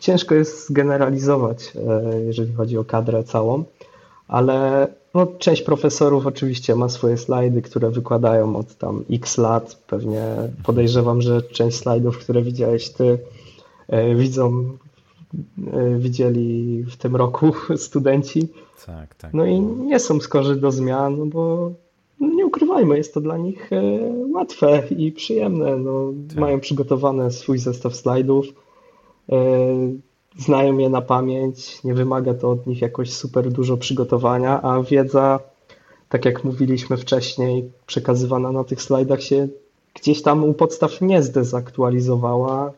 [0.00, 3.64] ciężko jest zgeneralizować, e, jeżeli chodzi o kadrę całą,
[4.28, 9.82] ale no, część profesorów oczywiście ma swoje slajdy, które wykładają od tam x lat.
[9.86, 10.22] Pewnie
[10.64, 13.18] podejrzewam, że część slajdów, które widziałeś ty,
[13.88, 14.76] e, widzą,
[15.98, 18.48] widzieli w tym roku studenci.
[18.86, 19.34] Tak, tak.
[19.34, 21.72] No i nie są skorzy do zmian, no bo
[22.20, 23.82] no nie ukrywajmy, jest to dla nich e,
[24.34, 25.76] łatwe i przyjemne.
[25.76, 26.38] No, tak.
[26.38, 28.46] Mają przygotowany swój zestaw slajdów
[30.38, 35.40] znają je na pamięć, nie wymaga to od nich jakoś super dużo przygotowania, a wiedza,
[36.08, 39.48] tak jak mówiliśmy wcześniej, przekazywana na tych slajdach się
[39.94, 42.72] gdzieś tam u podstaw nie zdezaktualizowała,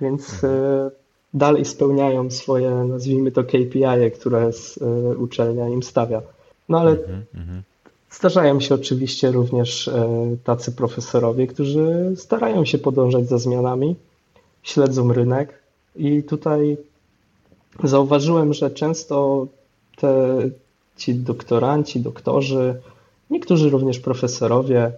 [0.00, 0.90] więc mhm.
[1.34, 6.22] Dalej spełniają swoje, nazwijmy to KPI, które e, uczelnia im stawia.
[6.68, 7.62] No ale mhm, mhm.
[8.10, 10.08] zdarzają się oczywiście również e,
[10.44, 13.96] tacy profesorowie, którzy starają się podążać za zmianami,
[14.62, 15.58] śledzą rynek
[15.96, 16.76] i tutaj
[17.84, 19.46] zauważyłem, że często
[19.96, 20.36] te,
[20.96, 22.74] ci doktoranci, doktorzy,
[23.30, 24.92] niektórzy również profesorowie y,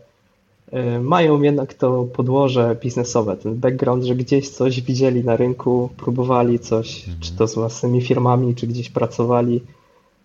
[1.01, 6.99] mają jednak to podłoże biznesowe, ten background, że gdzieś coś widzieli na rynku, próbowali coś,
[6.99, 7.21] mhm.
[7.21, 9.63] czy to z własnymi firmami, czy gdzieś pracowali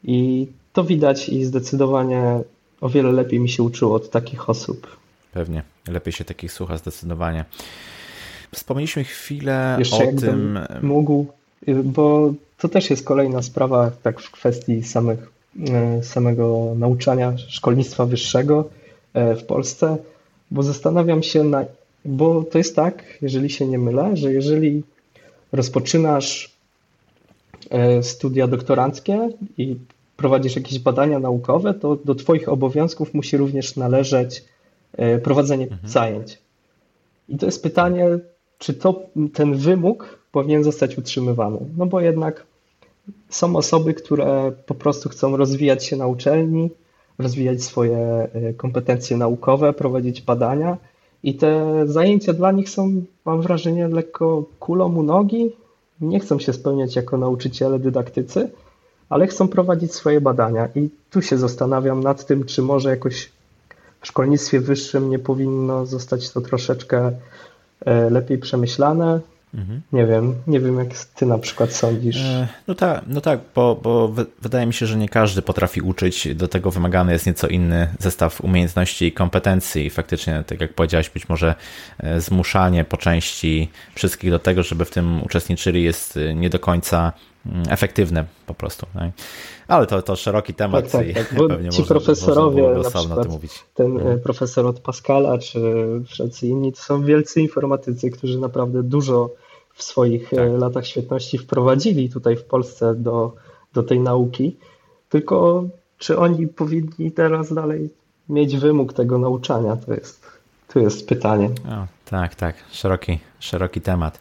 [0.04, 2.39] i to widać i zdecydowanie
[2.82, 4.88] o wiele lepiej mi się uczyło od takich osób.
[5.34, 7.45] Pewnie, lepiej się takich słucha zdecydowanie.
[8.51, 10.60] Wspomnieliśmy chwilę Jeszcze o tym.
[10.82, 11.25] Mógł
[11.84, 15.32] bo to też jest kolejna sprawa tak w kwestii samych,
[15.69, 18.69] e, samego nauczania szkolnictwa wyższego
[19.13, 19.97] e, w Polsce,
[20.51, 21.65] bo zastanawiam się, na,
[22.05, 24.83] bo to jest tak, jeżeli się nie mylę, że jeżeli
[25.51, 26.55] rozpoczynasz
[27.69, 29.75] e, studia doktoranckie i
[30.17, 34.43] prowadzisz jakieś badania naukowe, to do Twoich obowiązków musi również należeć
[34.93, 35.89] e, prowadzenie mhm.
[35.89, 36.37] zajęć.
[37.29, 38.07] I to jest pytanie,
[38.57, 41.57] czy to, ten wymóg powinien zostać utrzymywany.
[41.77, 42.45] No bo jednak
[43.29, 46.69] są osoby, które po prostu chcą rozwijać się na uczelni,
[47.19, 50.78] rozwijać swoje e, kompetencje naukowe, prowadzić badania
[51.24, 55.56] i te zajęcia dla nich są, mam wrażenie, lekko kulą u nogi.
[56.02, 58.50] Nie chcą się spełniać jako nauczyciele, dydaktycy,
[59.10, 60.69] ale chcą prowadzić swoje badania.
[60.76, 63.32] I tu się zastanawiam nad tym, czy może jakoś
[64.02, 67.12] w szkolnictwie wyższym nie powinno zostać to troszeczkę
[67.86, 69.19] e, lepiej przemyślane,
[69.53, 69.81] Mhm.
[69.93, 72.17] Nie wiem, nie wiem jak ty na przykład sądzisz.
[72.17, 76.35] E, no tak, no tak bo, bo wydaje mi się, że nie każdy potrafi uczyć,
[76.35, 79.89] do tego wymagany jest nieco inny zestaw umiejętności i kompetencji.
[79.89, 81.55] Faktycznie, tak jak powiedziałeś, być może
[81.99, 86.59] e, zmuszanie po części wszystkich do tego, żeby w tym uczestniczyli jest e, nie do
[86.59, 87.13] końca
[87.69, 88.86] efektywne po prostu.
[88.93, 89.12] Tak?
[89.67, 91.36] Ale to, to szeroki temat tak, tak, tak.
[91.47, 93.41] Pewnie ci można, profesorowie, można na przykład
[93.73, 94.19] ten mhm.
[94.19, 95.60] profesor od Pascala, czy
[96.08, 99.30] wszelcy inni, to są wielcy informatycy, którzy naprawdę dużo
[99.73, 100.60] w swoich e, tak.
[100.60, 103.36] latach świetności wprowadzili tutaj w Polsce do,
[103.73, 104.58] do tej nauki.
[105.10, 105.63] Tylko
[105.97, 107.89] czy oni powinni teraz dalej
[108.30, 109.75] mieć wymóg tego nauczania?
[109.75, 110.25] To jest,
[110.73, 111.49] to jest pytanie.
[111.69, 112.56] O, tak, tak.
[112.71, 114.19] Szeroki, szeroki temat.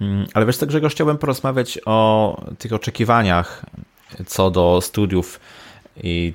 [0.00, 3.64] Mm, ale wiesz co, Grzegorz, chciałbym porozmawiać o tych oczekiwaniach
[4.26, 5.40] co do studiów
[6.02, 6.32] i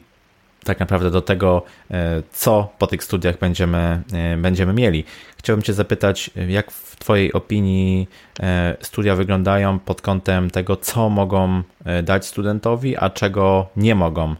[0.64, 5.04] tak naprawdę do tego, e, co po tych studiach będziemy, e, będziemy mieli.
[5.38, 11.64] Chciałbym Cię zapytać, jak w Twojej opinii e, studia wyglądają pod kątem tego, co mogą
[12.04, 14.36] dać studentowi, a czego nie mogą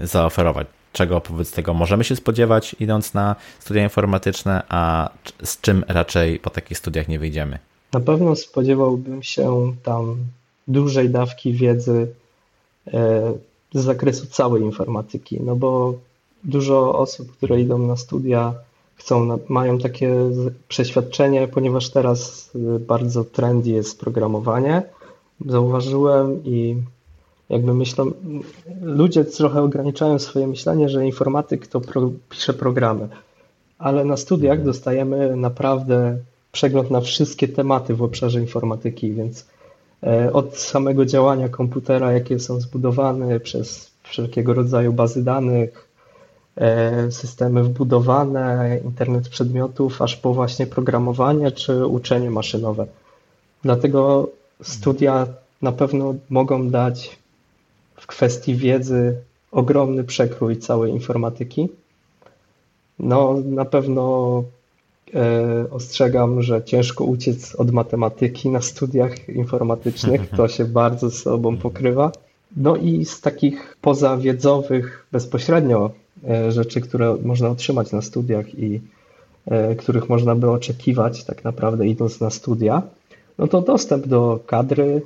[0.00, 0.66] zaoferować?
[0.92, 5.10] Czego wobec tego możemy się spodziewać, idąc na studia informatyczne, a
[5.44, 7.69] z czym raczej po takich studiach nie wyjdziemy?
[7.92, 10.16] Na pewno spodziewałbym się tam
[10.68, 12.06] dużej dawki wiedzy
[13.72, 15.94] z zakresu całej informatyki, no bo
[16.44, 18.54] dużo osób, które idą na studia,
[18.94, 20.14] chcą, mają takie
[20.68, 24.82] przeświadczenie, ponieważ teraz y, bardzo trendy jest programowanie.
[25.46, 26.76] Zauważyłem i
[27.48, 28.10] jakby myślą,
[28.82, 33.08] ludzie trochę ograniczają swoje myślenie, że informatyk to pro, pisze programy,
[33.78, 34.66] ale na studiach mhm.
[34.66, 36.18] dostajemy naprawdę
[36.52, 39.46] przegląd na wszystkie tematy w obszarze informatyki, więc
[40.02, 45.88] E, od samego działania komputera, jakie są zbudowane przez wszelkiego rodzaju bazy danych,
[46.56, 52.86] e, systemy wbudowane, internet przedmiotów, aż po właśnie programowanie czy uczenie maszynowe.
[53.62, 54.30] Dlatego
[54.62, 55.26] studia
[55.62, 57.18] na pewno mogą dać
[57.96, 59.16] w kwestii wiedzy
[59.52, 61.68] ogromny przekrój całej informatyki.
[62.98, 64.44] No, na pewno
[65.70, 70.30] ostrzegam, że ciężko uciec od matematyki na studiach informatycznych.
[70.36, 72.12] To się bardzo z sobą pokrywa.
[72.56, 75.90] No i z takich pozawiedzowych, bezpośrednio
[76.28, 78.80] e, rzeczy, które można otrzymać na studiach i
[79.46, 82.82] e, których można by oczekiwać tak naprawdę idąc na studia,
[83.38, 85.02] no to dostęp do kadry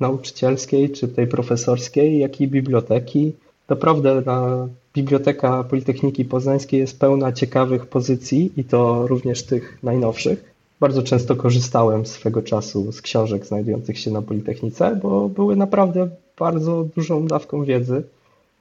[0.00, 3.32] nauczycielskiej czy tej profesorskiej, jak i biblioteki.
[3.70, 10.54] Naprawdę na Biblioteka Politechniki Poznańskiej jest pełna ciekawych pozycji i to również tych najnowszych.
[10.80, 16.86] Bardzo często korzystałem swego czasu z książek znajdujących się na Politechnice, bo były naprawdę bardzo
[16.96, 18.02] dużą dawką wiedzy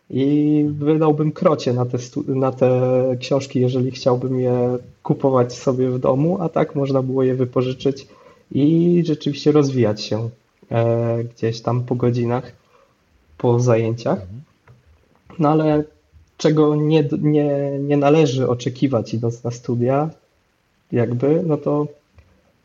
[0.10, 2.72] i wydałbym krocie na te, na te
[3.20, 8.08] książki, jeżeli chciałbym je kupować sobie w domu, a tak można było je wypożyczyć
[8.52, 10.30] i rzeczywiście rozwijać się
[10.72, 12.52] e, gdzieś tam po godzinach,
[13.38, 14.20] po zajęciach.
[15.40, 15.84] No ale
[16.38, 20.10] czego nie, nie, nie należy oczekiwać idąc na studia,
[20.92, 21.88] jakby, no to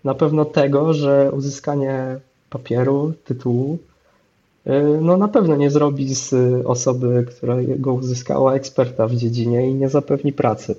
[0.05, 3.79] na pewno tego, że uzyskanie papieru, tytułu,
[4.67, 6.35] y, no na pewno nie zrobi z
[6.67, 10.77] osoby, która go uzyskała, eksperta w dziedzinie i nie zapewni pracy.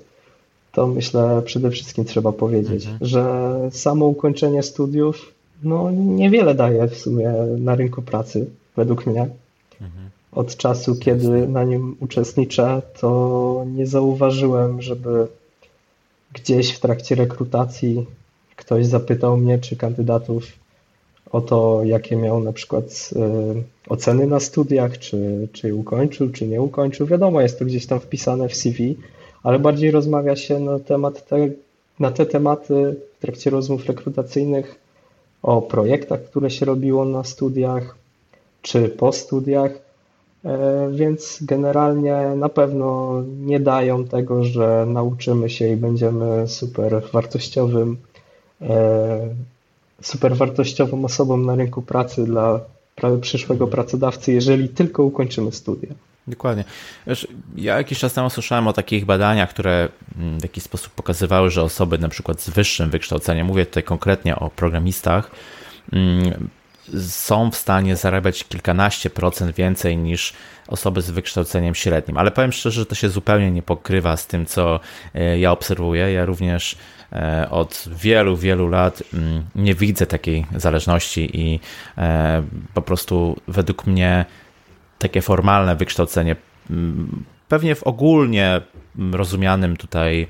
[0.72, 2.98] To myślę przede wszystkim trzeba powiedzieć, mhm.
[3.00, 8.46] że samo ukończenie studiów no niewiele daje w sumie na rynku pracy,
[8.76, 9.28] według mnie.
[9.80, 15.26] Mhm od czasu, kiedy na nim uczestniczę, to nie zauważyłem, żeby
[16.32, 18.06] gdzieś w trakcie rekrutacji
[18.56, 20.44] ktoś zapytał mnie, czy kandydatów
[21.32, 26.62] o to, jakie miał na przykład y, oceny na studiach, czy, czy ukończył, czy nie
[26.62, 27.06] ukończył.
[27.06, 28.96] Wiadomo, jest to gdzieś tam wpisane w CV,
[29.42, 31.48] ale bardziej rozmawia się na, temat te,
[32.00, 34.74] na te tematy w trakcie rozmów rekrutacyjnych
[35.42, 37.96] o projektach, które się robiło na studiach,
[38.62, 39.85] czy po studiach,
[40.92, 47.96] więc generalnie na pewno nie dają tego, że nauczymy się i będziemy super wartościowym,
[48.62, 49.28] e,
[50.02, 52.60] super wartościową osobą na rynku pracy dla
[53.20, 55.88] przyszłego pracodawcy, jeżeli tylko ukończymy studia.
[56.26, 56.64] Dokładnie.
[57.06, 61.50] Wiesz, ja jakiś czas temu słyszałem o takich badaniach, które mm, w jakiś sposób pokazywały,
[61.50, 65.30] że osoby na przykład z wyższym wykształceniem, mówię tutaj konkretnie o programistach,
[65.92, 66.48] mm,
[67.08, 70.32] są w stanie zarabiać kilkanaście procent więcej niż
[70.68, 72.16] osoby z wykształceniem średnim.
[72.16, 74.80] Ale powiem szczerze, że to się zupełnie nie pokrywa z tym, co
[75.14, 76.12] e, ja obserwuję.
[76.12, 76.76] Ja również
[77.12, 81.60] e, od wielu, wielu lat mm, nie widzę takiej zależności i
[81.98, 82.42] e,
[82.74, 84.24] po prostu według mnie
[84.98, 86.36] takie formalne wykształcenie
[86.70, 88.60] mm, pewnie w ogólnie
[89.12, 90.28] rozumianym tutaj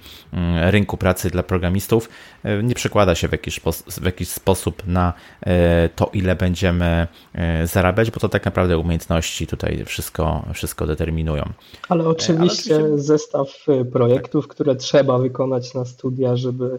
[0.71, 2.09] rynku pracy dla programistów
[2.45, 7.67] e, nie przekłada się w jakiś, w jakiś sposób na e, to, ile będziemy e,
[7.67, 11.45] zarabiać, bo to tak naprawdę umiejętności tutaj wszystko, wszystko determinują.
[11.89, 12.99] Ale oczywiście, Ale oczywiście...
[13.07, 13.49] zestaw
[13.93, 16.79] projektów, które trzeba wykonać na studia, żeby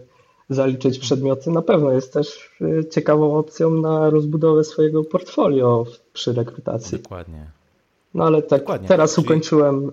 [0.50, 2.58] zaliczyć przedmioty, na pewno jest też
[2.92, 7.00] ciekawą opcją na rozbudowę swojego portfolio przy rekrutacji.
[7.00, 7.57] Dokładnie.
[8.18, 8.88] No ale tak, Dokładnie.
[8.88, 9.28] teraz Czyli...
[9.28, 9.92] ukończyłem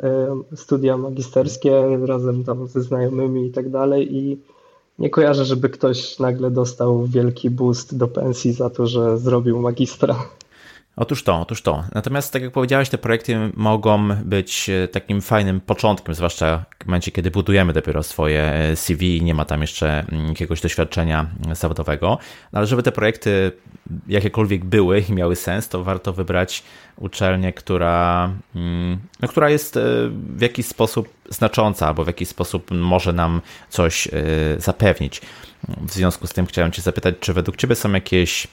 [0.52, 4.38] e, studia magisterskie razem tam ze znajomymi i tak dalej i
[4.98, 10.16] nie kojarzę, żeby ktoś nagle dostał wielki boost do pensji za to, że zrobił magistra.
[10.96, 11.84] Otóż to, otóż to.
[11.94, 17.10] Natomiast, tak jak powiedziałeś, te projekty mogą być e, takim fajnym początkiem, zwłaszcza w momencie,
[17.10, 22.18] kiedy budujemy dopiero swoje e, CV i nie ma tam jeszcze mm, jakiegoś doświadczenia zawodowego.
[22.52, 23.52] No, ale żeby te projekty
[24.08, 26.62] jakiekolwiek były i miały sens, to warto wybrać
[26.96, 29.80] uczelnię, która, mm, no, która jest e,
[30.36, 34.08] w jakiś sposób znacząca albo w jakiś sposób może nam coś
[34.58, 35.20] zapewnić.
[35.68, 38.48] W związku z tym chciałem Cię zapytać, czy według Ciebie są jakieś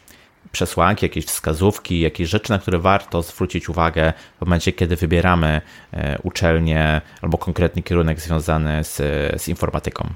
[0.51, 5.62] przesłanki, jakieś wskazówki, jakieś rzeczy, na które warto zwrócić uwagę w momencie, kiedy wybieramy
[5.93, 8.97] e, uczelnię albo konkretny kierunek związany z,
[9.41, 10.10] z informatyką?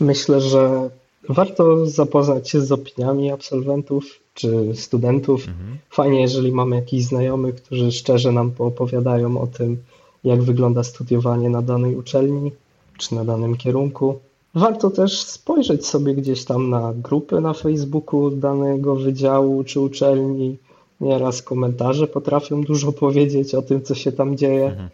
[0.00, 0.90] Myślę, że
[1.28, 5.48] warto zapoznać się z opiniami absolwentów czy studentów.
[5.48, 5.78] Mhm.
[5.90, 9.82] Fajnie, jeżeli mamy jakichś znajomych, którzy szczerze nam poopowiadają o tym,
[10.24, 12.52] jak wygląda studiowanie na danej uczelni
[12.98, 14.20] czy na danym kierunku.
[14.56, 20.56] Warto też spojrzeć sobie gdzieś tam na grupy na Facebooku danego wydziału czy uczelni.
[21.00, 24.66] Nieraz komentarze potrafią dużo powiedzieć o tym, co się tam dzieje.
[24.66, 24.88] Mhm.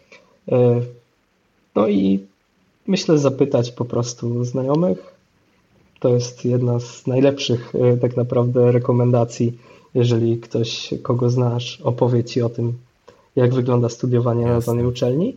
[0.51, 0.81] E,
[1.75, 2.19] no i
[2.87, 5.13] myślę zapytać po prostu znajomych.
[5.99, 9.57] To jest jedna z najlepszych e, tak naprawdę rekomendacji,
[9.93, 12.73] jeżeli ktoś, kogo znasz, opowie ci o tym,
[13.35, 14.55] jak wygląda studiowanie Jasne.
[14.55, 15.35] na danej uczelni.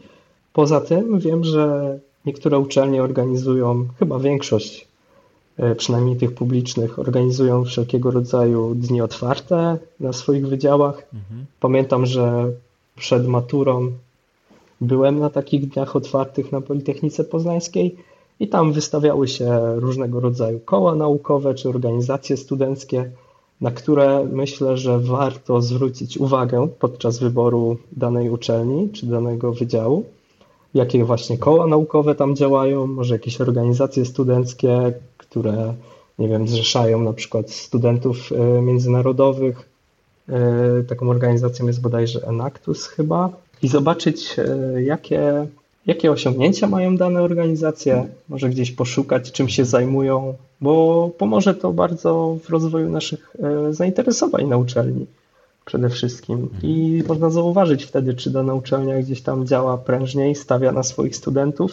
[0.53, 4.89] Poza tym wiem, że Niektóre uczelnie organizują, chyba większość,
[5.57, 11.07] e, przynajmniej tych publicznych, organizują wszelkiego rodzaju dni otwarte na swoich wydziałach.
[11.15, 11.47] Mhm.
[11.61, 12.53] Pamiętam, że
[12.97, 13.93] przed maturą
[14.81, 17.97] byłem na takich dniach otwartych na Politechnice Poznańskiej
[18.41, 23.11] i tam wystawiały się różnego rodzaju koła naukowe czy organizacje studenckie,
[23.61, 30.05] na które myślę, że warto zwrócić uwagę podczas wyboru danej uczelni czy danego wydziału
[30.77, 35.75] jakie właśnie koła naukowe tam działają, może jakieś organizacje studenckie, które,
[36.19, 39.69] nie wiem, zrzeszają na przykład studentów e, międzynarodowych.
[40.29, 43.31] E, taką organizacją jest bodajże Enactus chyba.
[43.63, 45.47] I zobaczyć, e, jakie,
[45.87, 52.39] jakie osiągnięcia mają dane organizacje, może gdzieś poszukać, czym się zajmują, bo pomoże to bardzo
[52.45, 53.37] w rozwoju naszych
[53.71, 55.07] zainteresowań na uczelni
[55.67, 56.49] przede wszystkim.
[56.63, 61.73] I można zauważyć wtedy, czy dana uczelnia gdzieś tam działa prężniej, stawia na swoich studentów,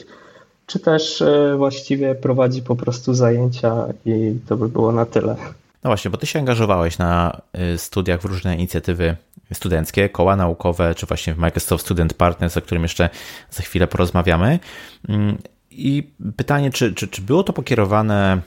[0.66, 5.36] czy też e, właściwie prowadzi po prostu zajęcia i to by było na tyle.
[5.84, 7.42] No właśnie, bo ty się angażowałeś na
[7.74, 9.16] y, studiach w różne inicjatywy
[9.54, 13.10] studenckie, koła naukowe, czy właśnie w Microsoft Student Partners, o którym jeszcze
[13.52, 14.60] za chwilę porozmawiamy.
[15.10, 15.38] Mm,
[15.72, 18.42] I pytanie, czy, czy, czy było to pokierowane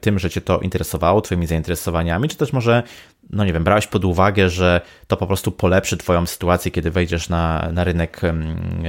[0.00, 2.82] tym, że Cię to interesowało, Twoimi zainteresowaniami, czy też może
[3.30, 7.28] no nie wiem, brałeś pod uwagę, że to po prostu polepszy Twoją sytuację, kiedy wejdziesz
[7.28, 8.20] na, na rynek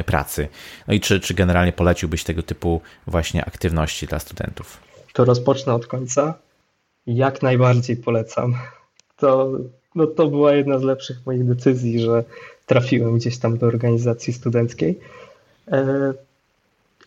[0.06, 0.48] pracy?
[0.88, 4.78] No i czy, czy generalnie poleciłbyś tego typu właśnie aktywności dla studentów?
[5.14, 6.34] To rozpocznę od końca.
[7.08, 8.56] Jak najbardziej polecam.
[9.18, 9.52] To,
[9.96, 12.24] no to była jedna z lepszych moich decyzji, że
[12.66, 15.00] trafiłem gdzieś tam do organizacji studenckiej.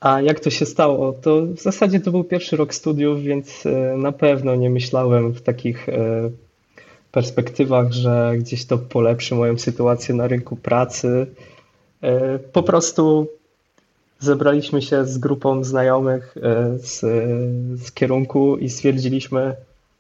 [0.01, 1.13] A jak to się stało?
[1.13, 5.43] To w zasadzie to był pierwszy rok studiów, więc e, na pewno nie myślałem w
[5.43, 6.31] takich e,
[7.13, 11.27] perspektywach, że gdzieś to polepszy moją sytuację na rynku pracy.
[12.03, 13.27] E, po prostu
[14.19, 16.35] zebraliśmy się z grupą znajomych
[16.77, 17.01] z,
[17.83, 19.55] z kierunku i stwierdziliśmy,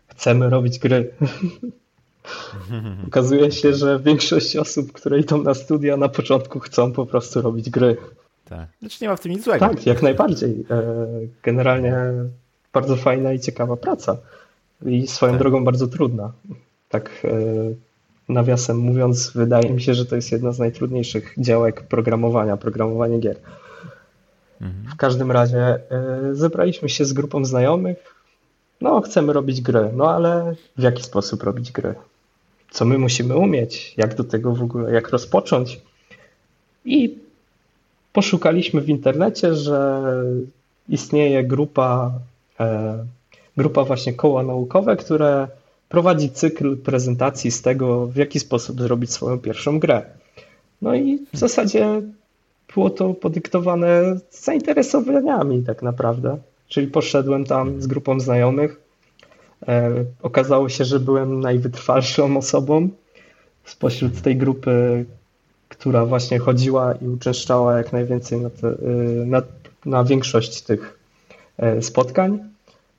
[0.08, 1.10] chcemy robić gry.
[3.08, 7.70] Okazuje się, że większość osób, które idą na studia, na początku chcą po prostu robić
[7.70, 7.96] gry.
[8.48, 8.68] Tak.
[8.80, 9.68] Znaczy nie ma w tym nic złego.
[9.68, 10.64] Tak, jak najbardziej.
[10.70, 10.84] E,
[11.42, 11.94] generalnie
[12.72, 14.16] bardzo fajna i ciekawa praca.
[14.86, 15.38] I swoją tak.
[15.38, 16.32] drogą bardzo trudna
[16.88, 17.30] tak e,
[18.28, 23.36] nawiasem mówiąc, wydaje mi się, że to jest jedna z najtrudniejszych działek programowania, programowanie gier.
[24.92, 28.14] W każdym razie y, zebraliśmy się z grupą znajomych.
[28.80, 31.94] No, chcemy robić gry, no ale w jaki sposób robić gry?
[32.70, 33.94] Co my musimy umieć?
[33.96, 35.80] Jak do tego w ogóle, jak rozpocząć?
[36.84, 37.18] I
[38.18, 40.02] poszukaliśmy w internecie, że
[40.88, 42.12] istnieje grupa,
[42.60, 43.04] e,
[43.56, 45.48] grupa właśnie koła naukowe, które
[45.88, 50.02] prowadzi cykl prezentacji z tego, w jaki sposób zrobić swoją pierwszą grę.
[50.82, 52.02] No i w zasadzie
[52.74, 56.38] było to podyktowane zainteresowaniami tak naprawdę.
[56.68, 58.80] Czyli poszedłem tam z grupą znajomych.
[59.68, 59.90] E,
[60.22, 62.88] okazało się, że byłem najwytrwalszą osobą
[63.64, 65.04] spośród tej grupy,
[65.78, 69.42] która właśnie chodziła i uczęszczała jak najwięcej na, te, y, na,
[69.86, 70.98] na większość tych
[71.58, 72.38] e, spotkań.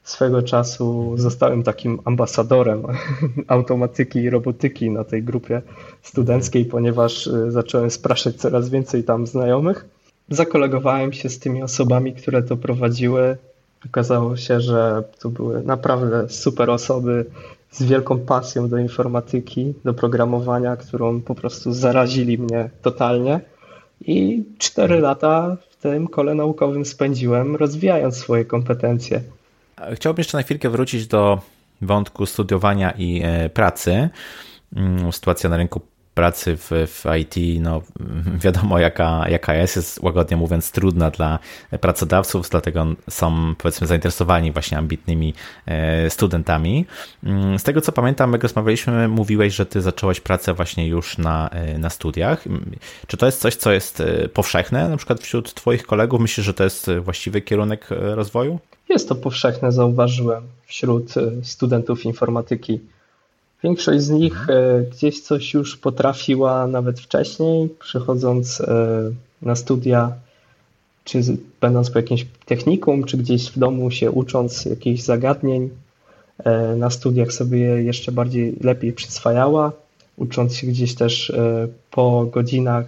[0.04, 2.84] Swego czasu zostałem takim ambasadorem
[3.48, 5.62] automatyki i robotyki na tej grupie
[6.02, 9.86] studenckiej, ponieważ y, zacząłem spraszać coraz więcej tam znajomych.
[10.30, 13.38] Zakolegowałem się z tymi osobami, które to prowadziły.
[13.86, 17.26] Okazało się, że to były naprawdę super osoby
[17.72, 23.40] z wielką pasją do informatyki, do programowania, którą po prostu zarazili mnie totalnie.
[24.02, 29.22] I cztery lata w tym kole naukowym spędziłem, rozwijając swoje kompetencje.
[29.94, 31.42] Chciałbym jeszcze na chwilkę wrócić do
[31.82, 34.10] wątku studiowania i e, pracy.
[34.76, 35.82] Mm, sytuacja na rynku
[36.20, 37.82] pracy w, w IT, no
[38.46, 41.40] wiadomo jaka, jaka jest, jest łagodnie mówiąc trudna dla
[41.82, 45.34] pracodawców, dlatego są powiedzmy zainteresowani właśnie ambitnymi
[45.66, 46.86] e, studentami.
[47.24, 51.50] Mm, z tego co pamiętam, jak rozmawialiśmy, mówiłeś, że ty zacząłeś pracę właśnie już na,
[51.50, 52.44] e, na studiach.
[53.08, 56.22] Czy to jest coś, co jest e, powszechne na przykład wśród twoich kolegów?
[56.22, 58.60] Myślisz, że to jest właściwy kierunek rozwoju?
[58.90, 61.14] Jest to powszechne, zauważyłem wśród
[61.44, 62.80] studentów informatyki
[63.64, 70.14] Większość z nich e, gdzieś coś już potrafiła nawet wcześniej, przychodząc e, na studia,
[71.04, 71.22] czy
[71.62, 75.70] będąc po jakimś technikum, czy gdzieś w domu się ucząc jakichś zagadnień.
[76.44, 79.72] E, na studiach sobie je jeszcze bardziej lepiej przyswajała,
[80.18, 81.32] ucząc się gdzieś też
[81.92, 82.86] po godzinach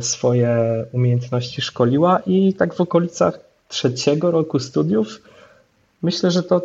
[0.00, 5.20] swoje umiejętności szkoliła i tak w okolicach trzeciego roku studiów
[6.02, 6.62] myślę, że to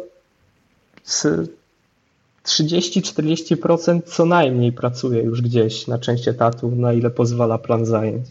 [2.46, 8.28] 30-40% co najmniej pracuje już gdzieś na część etatów, na ile pozwala plan zajęć.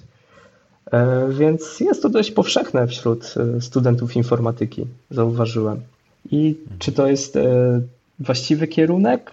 [0.92, 5.80] E, więc jest to dość powszechne wśród e, studentów informatyki, zauważyłem.
[6.30, 7.80] I czy to jest e,
[8.18, 9.32] właściwy kierunek?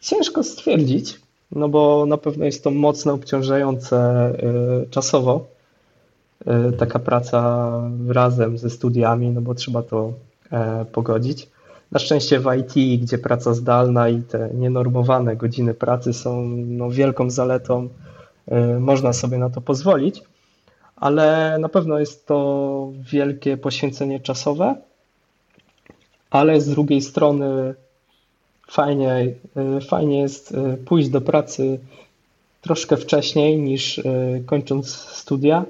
[0.00, 1.20] Ciężko stwierdzić,
[1.52, 4.32] no bo na pewno jest to mocno obciążające
[4.90, 5.46] czasowo.
[6.78, 7.70] Taka praca
[8.08, 10.12] razem ze studiami, no bo trzeba to
[10.92, 11.48] pogodzić.
[11.94, 17.30] Na szczęście w IT, gdzie praca zdalna i te nienormowane godziny pracy są no, wielką
[17.30, 17.88] zaletą,
[18.52, 20.22] y, można sobie na to pozwolić,
[20.96, 24.76] ale na pewno jest to wielkie poświęcenie czasowe,
[26.30, 27.74] ale z drugiej strony
[28.70, 29.34] fajnie,
[29.78, 31.78] y, fajnie jest y, pójść do pracy
[32.60, 34.00] troszkę wcześniej niż
[34.46, 35.64] kończąc studia,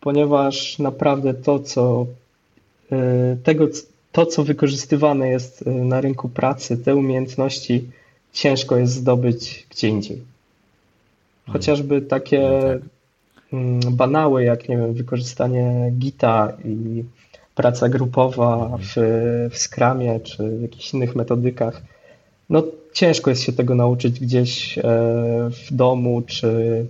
[0.00, 2.06] ponieważ naprawdę to, co
[3.42, 3.66] tego,
[4.12, 7.88] to, co wykorzystywane jest y, na rynku pracy, te umiejętności
[8.32, 10.16] ciężko jest zdobyć gdzie indziej.
[10.16, 11.52] Hmm.
[11.52, 12.82] Chociażby takie no tak.
[13.52, 17.04] Mm, banały, jak nie wiem, wykorzystanie Gita i
[17.54, 18.78] praca grupowa hmm.
[18.80, 18.94] w,
[19.54, 21.82] w Scrumie czy w jakichś innych metodykach.
[22.50, 24.82] No ciężko jest się tego nauczyć gdzieś e,
[25.50, 26.86] w domu, czy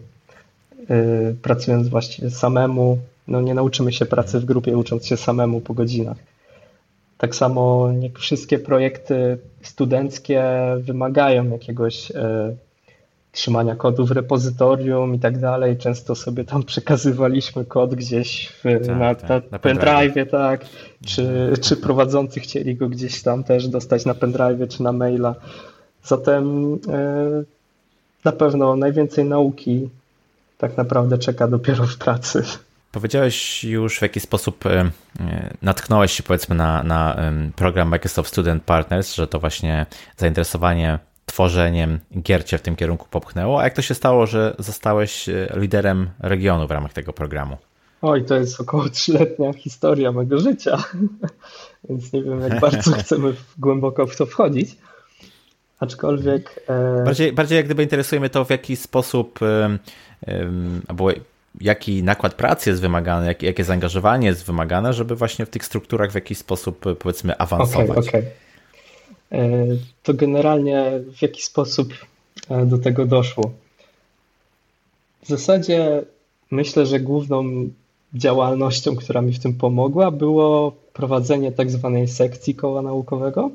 [0.90, 0.96] e,
[1.42, 2.98] pracując właściwie samemu.
[3.28, 6.16] No nie nauczymy się pracy w grupie, ucząc się samemu po godzinach.
[7.20, 10.44] Tak samo nie wszystkie projekty studenckie
[10.78, 12.54] wymagają jakiegoś e,
[13.32, 15.76] trzymania kodu w repozytorium i tak dalej.
[15.76, 20.64] Często sobie tam przekazywaliśmy kod gdzieś w, tak, na, tak, na, pendrive, tak,
[21.06, 25.34] czy, czy prowadzący chcieli go gdzieś tam też dostać na pendrive czy na maila.
[26.04, 27.42] Zatem e,
[28.24, 29.88] na pewno najwięcej nauki
[30.58, 32.42] tak naprawdę czeka dopiero w pracy.
[32.92, 34.90] Powiedziałeś już w jaki sposób e,
[35.62, 37.16] natknąłeś się powiedzmy na, na
[37.56, 39.86] program Microsoft Student Partners, że to właśnie
[40.16, 43.60] zainteresowanie tworzeniem gier cię w tym kierunku popchnęło.
[43.60, 47.56] A jak to się stało, że zostałeś e, liderem regionu w ramach tego programu?
[48.02, 50.84] Oj, to jest około trzyletnia historia mojego życia,
[51.88, 54.76] więc nie wiem, jak bardzo chcemy głęboko w to wchodzić.
[55.80, 56.60] Aczkolwiek.
[56.68, 57.04] E...
[57.04, 59.38] Bardziej, bardziej jak gdyby interesuje mnie to, w jaki sposób,
[60.88, 61.10] albo
[61.60, 66.10] jaki nakład pracy jest wymagany, jak, jakie zaangażowanie jest wymagane, żeby właśnie w tych strukturach
[66.10, 68.08] w jakiś sposób powiedzmy awansować.
[68.08, 68.30] Okay, okay.
[70.02, 71.94] To generalnie w jaki sposób
[72.50, 73.50] e, do tego doszło.
[75.22, 76.02] W zasadzie
[76.50, 77.44] myślę, że główną
[78.14, 83.50] działalnością, która mi w tym pomogła, było prowadzenie tak zwanej sekcji koła naukowego,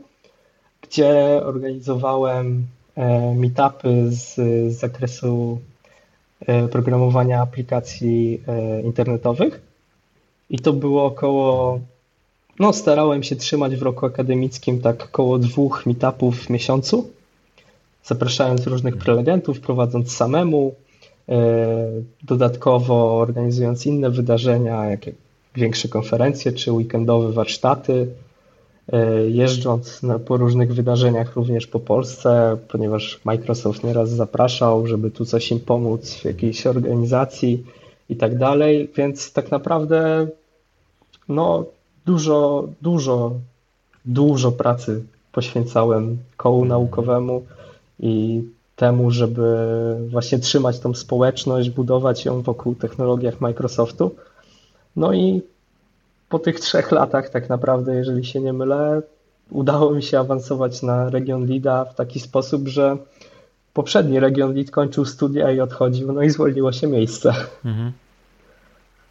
[0.82, 2.66] gdzie organizowałem
[2.96, 4.36] e, meetupy z,
[4.74, 5.75] z zakresu e,
[6.72, 9.62] programowania aplikacji e, internetowych.
[10.50, 11.80] I to było około,
[12.60, 17.10] no starałem się trzymać w roku akademickim tak około dwóch meetupów w miesiącu,
[18.04, 20.76] zapraszając różnych prelegentów, prowadząc samemu,
[22.24, 25.12] dodatkowo organizując inne wydarzenia, jakie
[25.56, 28.25] większe konferencje czy weekendowe warsztaty, e,
[29.28, 35.52] jeżdżąc na, po różnych wydarzeniach również po Polsce, ponieważ Microsoft nieraz zapraszał, żeby tu coś
[35.52, 37.64] im pomóc w jakiejś organizacji
[38.10, 40.28] i tak dalej, więc tak naprawdę
[41.30, 41.66] no
[42.06, 43.32] dużo, dużo,
[44.06, 47.44] dużo pracy poświęcałem kołu naukowemu
[48.00, 48.44] i
[48.76, 49.58] temu, żeby
[50.10, 54.16] właśnie trzymać tą społeczność, budować ją wokół technologiach Microsoftu.
[54.96, 55.42] No i
[56.30, 59.02] po tych trzech latach, tak naprawdę, jeżeli się nie mylę,
[59.50, 62.98] udało mi się awansować na region Lida w taki sposób, że
[63.74, 67.34] poprzedni region Lead kończył studia i odchodził, no i zwolniło się miejsce.
[67.66, 67.92] Mhm.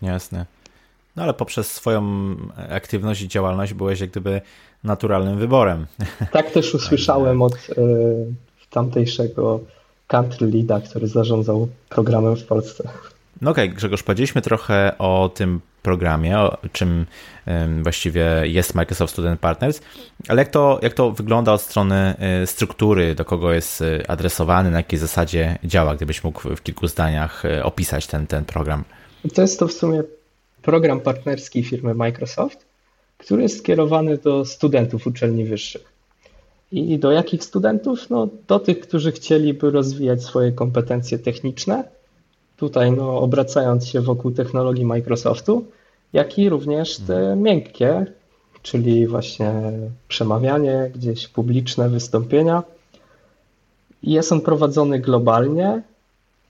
[0.02, 0.46] Jasne.
[1.16, 2.02] No ale poprzez swoją
[2.70, 4.40] aktywność i działalność byłeś jak gdyby
[4.84, 5.86] naturalnym wyborem.
[6.32, 8.34] Tak też usłyszałem od y,
[8.70, 9.60] tamtejszego
[10.06, 12.88] country leada, który zarządzał programem w Polsce.
[13.40, 17.06] No okej, okay, Grzegorz, powiedzieliśmy trochę o tym programie, o czym
[17.82, 19.80] właściwie jest Microsoft Student Partners,
[20.28, 24.70] ale jak to, jak to wygląda od strony e, struktury, do kogo jest e, adresowany,
[24.70, 28.84] na jakiej zasadzie działa, gdybyś mógł w kilku zdaniach e, opisać ten, ten program?
[29.34, 30.02] To jest to w sumie
[30.62, 32.66] program partnerski firmy Microsoft,
[33.18, 35.94] który jest skierowany do studentów uczelni wyższych.
[36.72, 38.10] I do jakich studentów?
[38.10, 41.84] No, do tych, którzy chcieliby rozwijać swoje kompetencje techniczne
[42.56, 45.64] tutaj no, obracając się wokół technologii Microsoftu,
[46.12, 47.42] jak i również te mhm.
[47.42, 48.06] miękkie,
[48.62, 49.52] czyli właśnie
[50.08, 52.62] przemawianie, gdzieś publiczne wystąpienia.
[54.02, 55.82] Jest on prowadzony globalnie,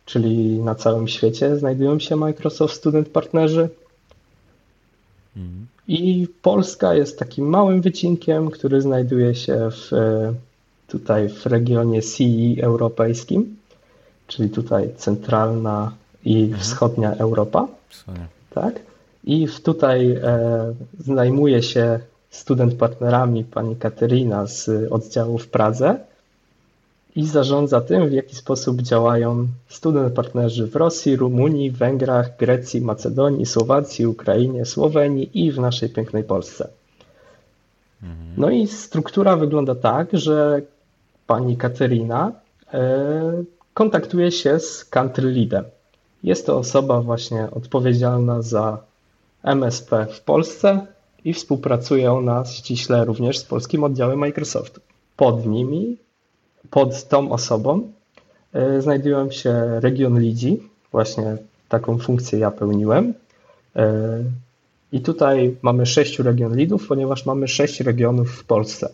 [0.05, 3.69] czyli na całym świecie znajdują się Microsoft Student Partnerzy.
[5.37, 5.67] Mhm.
[5.89, 9.91] I Polska jest takim małym wycinkiem, który znajduje się w,
[10.89, 13.57] tutaj w regionie CE europejskim
[14.35, 15.93] czyli tutaj centralna
[16.25, 16.61] i mhm.
[16.61, 17.69] wschodnia Europa.
[17.89, 18.27] Wschodnia.
[18.51, 18.81] Tak?
[19.25, 25.99] I tutaj e, zajmuje się student partnerami pani Katerina z oddziału w Pradze
[27.17, 33.47] i zarządza tym, w jaki sposób działają student partnerzy w Rosji, Rumunii, Węgrach, Grecji, Macedonii,
[33.47, 36.69] Słowacji, Ukrainie, Słowenii i w naszej pięknej Polsce.
[38.03, 38.29] Mhm.
[38.37, 40.63] No i struktura wygląda tak, że
[41.27, 42.33] pani Katerina
[42.73, 43.45] e,
[43.75, 45.65] kontaktuje się z country leadem.
[46.23, 48.79] Jest to osoba właśnie odpowiedzialna za
[49.43, 50.87] MSP w Polsce
[51.25, 54.81] i współpracuje ona ściśle również z polskim oddziałem Microsoftu.
[55.17, 55.97] Pod nimi,
[56.71, 57.93] pod tą osobą
[58.53, 60.63] e, znajdują się region lidzi,
[60.93, 61.37] właśnie
[61.69, 63.15] taką funkcję ja pełniłem.
[63.77, 64.19] E,
[64.93, 68.89] I tutaj mamy sześciu region lidów, ponieważ mamy sześć regionów w Polsce.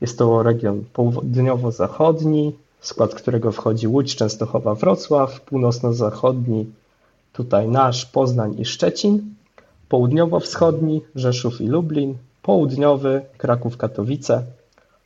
[0.00, 6.66] Jest to region południowo-zachodni, w skład którego wchodzi Łódź, Częstochowa, Wrocław, północno-zachodni
[7.32, 9.34] tutaj nasz Poznań i Szczecin,
[9.88, 14.42] południowo-wschodni Rzeszów i Lublin, południowy Kraków, Katowice,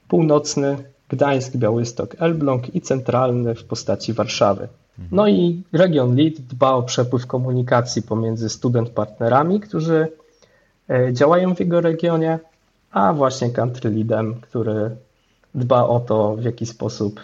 [0.09, 0.77] północny
[1.09, 4.69] Gdańsk, Białystok, Elbląg i centralny w postaci Warszawy.
[5.11, 10.09] No i region LEAD dba o przepływ komunikacji pomiędzy student partnerami, którzy
[10.91, 12.39] e, działają w jego regionie,
[12.91, 14.97] a właśnie country leadem, który
[15.55, 17.21] dba o to, w jaki sposób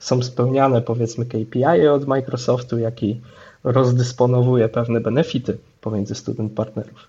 [0.00, 3.20] są spełniane powiedzmy KPI od Microsoftu, jak i
[3.64, 7.08] rozdysponowuje pewne benefity pomiędzy student partnerów.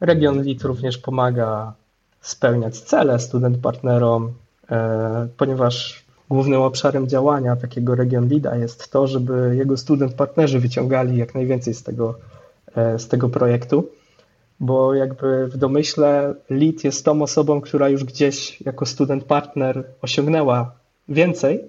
[0.00, 1.72] Region Lead również pomaga
[2.20, 4.32] spełniać cele student partnerom,
[4.70, 11.16] e, ponieważ głównym obszarem działania takiego region leada jest to, żeby jego student partnerzy wyciągali
[11.16, 12.14] jak najwięcej z tego,
[12.76, 13.88] e, z tego projektu,
[14.60, 20.72] bo jakby w domyśle lead jest tą osobą, która już gdzieś jako student partner osiągnęła
[21.08, 21.60] więcej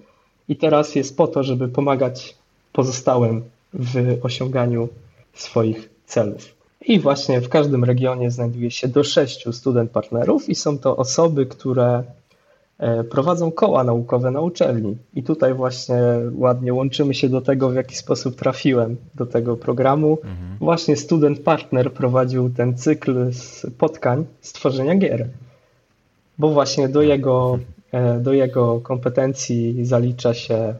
[0.48, 2.34] i teraz jest po to, żeby pomagać
[2.72, 4.88] pozostałym w osiąganiu
[5.34, 6.58] swoich celów.
[6.86, 11.46] I właśnie w każdym regionie znajduje się do sześciu student partnerów i są to osoby,
[11.46, 12.02] które
[12.78, 14.96] e, prowadzą koła naukowe na uczelni.
[15.14, 15.96] I tutaj właśnie
[16.34, 20.18] ładnie łączymy się do tego, w jaki sposób trafiłem do tego programu.
[20.24, 20.58] Mhm.
[20.60, 25.28] Właśnie student partner prowadził ten cykl spotkań stworzenia gier,
[26.38, 27.58] bo właśnie do jego
[28.20, 30.74] Do jego kompetencji zalicza się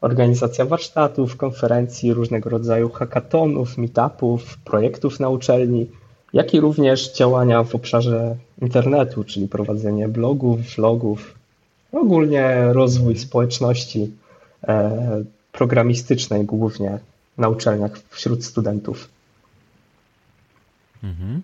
[0.00, 5.86] organizacja warsztatów, konferencji, różnego rodzaju hackathonów, meetupów, projektów na uczelni,
[6.32, 11.34] jak i również działania w obszarze internetu, czyli prowadzenie blogów, vlogów,
[11.92, 14.10] ogólnie rozwój społeczności
[14.68, 16.98] e, programistycznej głównie
[17.38, 19.08] na uczelniach wśród studentów.
[21.04, 21.42] Mhm.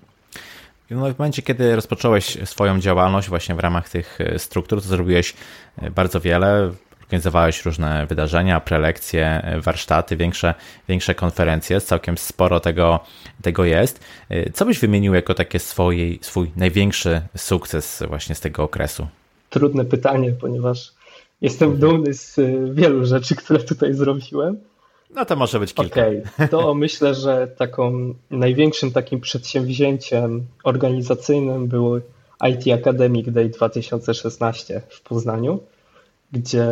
[0.90, 5.34] No w momencie, kiedy rozpocząłeś swoją działalność właśnie w ramach tych e, struktur, to zrobiłeś
[5.78, 6.70] e, bardzo wiele.
[7.02, 10.54] Organizowałeś różne wydarzenia, prelekcje, warsztaty, większe,
[10.88, 13.00] większe konferencje, całkiem sporo tego,
[13.42, 14.04] tego jest.
[14.54, 19.06] Co byś wymienił jako takie swój, swój największy sukces właśnie z tego okresu?
[19.50, 20.92] Trudne pytanie, ponieważ
[21.40, 22.36] jestem dumny z
[22.74, 24.56] wielu rzeczy, które tutaj zrobiłem.
[25.14, 26.00] No to może być kilka.
[26.00, 26.48] Okej, okay.
[26.48, 32.00] to myślę, że taką największym takim przedsięwzięciem organizacyjnym był
[32.50, 35.60] IT Academic Day 2016 w Poznaniu
[36.34, 36.66] gdzie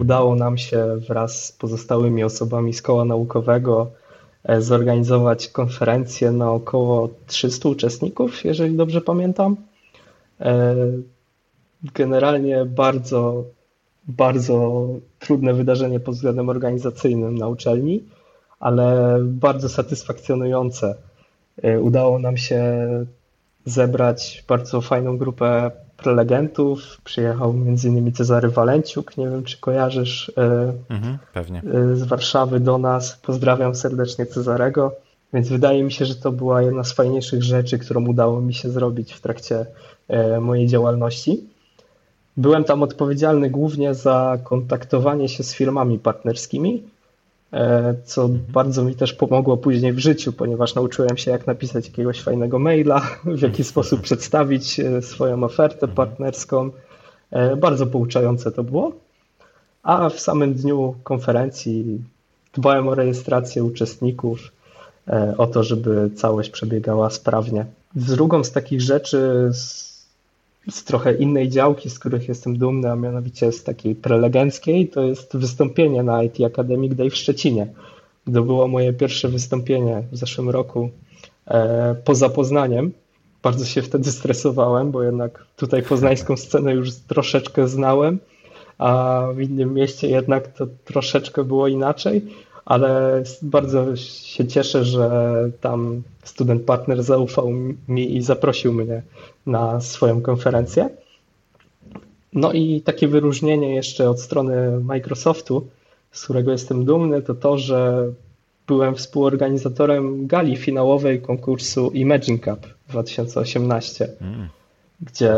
[0.00, 3.90] udało nam się wraz z pozostałymi osobami z koła naukowego
[4.44, 9.56] e, zorganizować konferencję na około 300 uczestników, jeżeli dobrze pamiętam.
[10.40, 10.76] E,
[11.94, 13.44] generalnie bardzo,
[14.08, 14.86] bardzo
[15.18, 18.04] trudne wydarzenie pod względem organizacyjnym na uczelni,
[18.60, 20.94] ale bardzo satysfakcjonujące.
[21.62, 22.88] E, udało nam się
[23.64, 27.00] zebrać bardzo fajną grupę prelegentów.
[27.04, 28.12] Przyjechał m.in.
[28.12, 31.18] Cezary Walenciuk, nie wiem czy kojarzysz, e, mhm.
[31.92, 33.20] E, z Warszawy do nas.
[33.22, 34.92] Pozdrawiam serdecznie Cezarego.
[35.32, 38.70] Więc wydaje mi się, że to była jedna z fajniejszych rzeczy, którą udało mi się
[38.70, 39.66] zrobić w trakcie
[40.40, 41.48] mojej działalności.
[42.40, 46.82] Byłem tam odpowiedzialny głównie za kontaktowanie się z firmami partnerskimi,
[47.52, 52.22] E, co bardzo mi też pomogło później w życiu, ponieważ nauczyłem się, jak napisać jakiegoś
[52.22, 56.70] fajnego maila, w jaki sposób przedstawić e, swoją ofertę partnerską.
[57.30, 58.92] E, bardzo pouczające to było.
[59.82, 62.00] A w samym dniu konferencji
[62.54, 64.52] dbałem o rejestrację uczestników,
[65.38, 67.66] o to, żeby całość przebiegała sprawnie.
[67.94, 69.89] Drugą z takich rzeczy, z
[70.84, 76.02] trochę innej działki, z których jestem dumny, a mianowicie z takiej prelegenckiej, to jest wystąpienie
[76.02, 77.66] na IT Academic Day w Szczecinie.
[78.34, 80.90] To było moje pierwsze wystąpienie w zeszłym roku
[81.46, 82.92] e, poza Poznaniem.
[83.42, 88.18] Bardzo się wtedy stresowałem, bo jednak tutaj poznańską scenę już troszeczkę znałem,
[88.78, 92.22] a w innym mieście jednak to troszeczkę było inaczej
[92.70, 95.10] ale bardzo się cieszę, że
[95.60, 97.50] tam student partner zaufał
[97.88, 99.02] mi i zaprosił mnie
[99.46, 100.88] na swoją konferencję.
[102.32, 105.66] No i takie wyróżnienie jeszcze od strony Microsoftu,
[106.12, 108.08] z którego jestem dumny, to to, że
[108.66, 114.48] byłem współorganizatorem gali finałowej konkursu Imagine Cup 2018, mm.
[115.00, 115.34] gdzie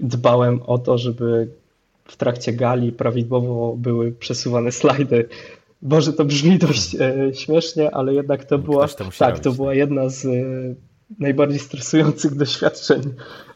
[0.00, 1.48] dbałem o to, żeby
[2.04, 5.28] w trakcie gali prawidłowo były przesuwane slajdy
[5.82, 10.08] Boże, to brzmi dość e, śmiesznie, ale jednak to była, to tak, to była jedna
[10.08, 10.30] z e,
[11.18, 13.02] najbardziej stresujących doświadczeń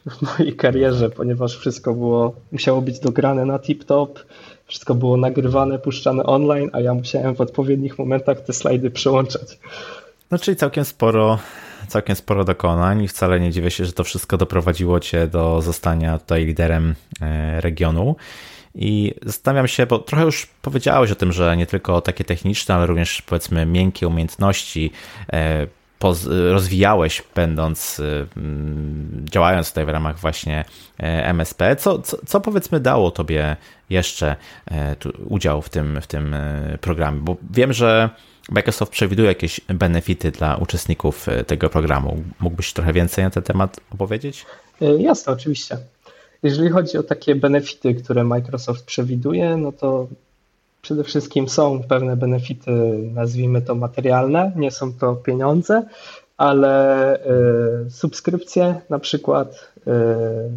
[0.05, 4.07] w mojej karierze, ponieważ wszystko było, musiało być dograne na tip-top,
[4.65, 9.59] wszystko było nagrywane, puszczane online, a ja musiałem w odpowiednich momentach te slajdy przełączać.
[10.31, 11.39] No czyli całkiem sporo,
[11.91, 16.19] całkiem sporo dokonań i wcale nie dziwię się, że to wszystko doprowadziło cię do zostania
[16.19, 18.15] tutaj liderem e, regionu.
[18.75, 22.85] I zastanawiam się, bo trochę już powiedziałeś o tym, że nie tylko takie techniczne, ale
[22.85, 24.91] również powiedzmy miękkie umiejętności
[25.33, 25.67] e,
[26.51, 28.25] rozwijałeś, będąc, e,
[29.23, 30.65] działając tutaj w ramach właśnie
[30.99, 31.75] e, MSP.
[31.75, 33.55] Co, co, co powiedzmy dało tobie
[33.89, 34.35] jeszcze
[35.25, 36.35] udział w tym, w tym
[36.81, 37.19] programie?
[37.21, 38.09] Bo wiem, że
[38.49, 42.23] Microsoft przewiduje jakieś benefity dla uczestników tego programu.
[42.39, 44.45] Mógłbyś trochę więcej na ten temat opowiedzieć?
[44.99, 45.77] Jasne, oczywiście.
[46.43, 50.07] Jeżeli chodzi o takie benefity, które Microsoft przewiduje, no to
[50.81, 52.71] przede wszystkim są pewne benefity,
[53.13, 55.83] nazwijmy to materialne, nie są to pieniądze,
[56.37, 57.15] ale
[57.85, 59.91] y, subskrypcje, na przykład y,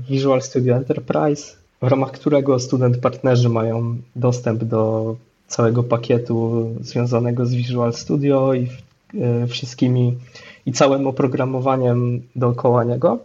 [0.08, 5.16] Visual Studio Enterprise, w ramach którego student partnerzy mają dostęp do
[5.46, 8.68] całego pakietu związanego z Visual Studio i
[9.14, 10.18] y, wszystkimi
[10.66, 13.18] i całym oprogramowaniem dookoła niego.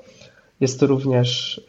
[0.59, 1.61] Jest to również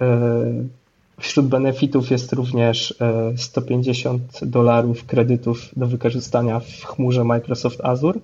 [1.21, 2.95] Wśród benefitów jest również
[3.37, 8.21] 150 e, dolarów kredytów do wykorzystania w chmurze Microsoft Azure,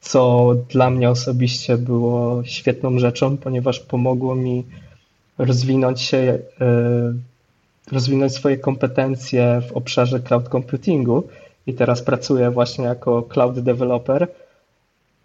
[0.00, 4.64] co dla mnie osobiście było świetną rzeczą, ponieważ pomogło mi
[5.38, 7.14] rozwinąć się, e,
[7.92, 11.28] rozwinąć swoje kompetencje w obszarze cloud computingu.
[11.66, 14.28] I teraz pracuję właśnie jako cloud developer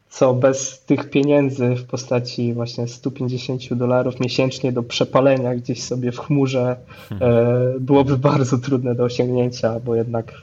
[0.10, 6.20] co bez tych pieniędzy w postaci właśnie 150 dolarów miesięcznie do przepalenia gdzieś sobie w
[6.20, 6.76] chmurze
[7.12, 10.34] e, byłoby bardzo trudne do osiągnięcia, bo jednak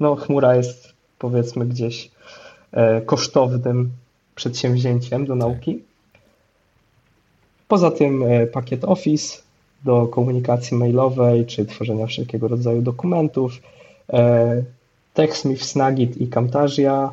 [0.00, 2.10] no, chmura jest powiedzmy gdzieś
[2.72, 3.90] e, kosztownym
[4.34, 5.82] przedsięwzięciem do nauki.
[7.68, 9.42] Poza tym e, pakiet Office
[9.84, 13.52] do komunikacji mailowej czy tworzenia wszelkiego rodzaju dokumentów,
[15.14, 17.12] TechSmith, Snagit i Camtasia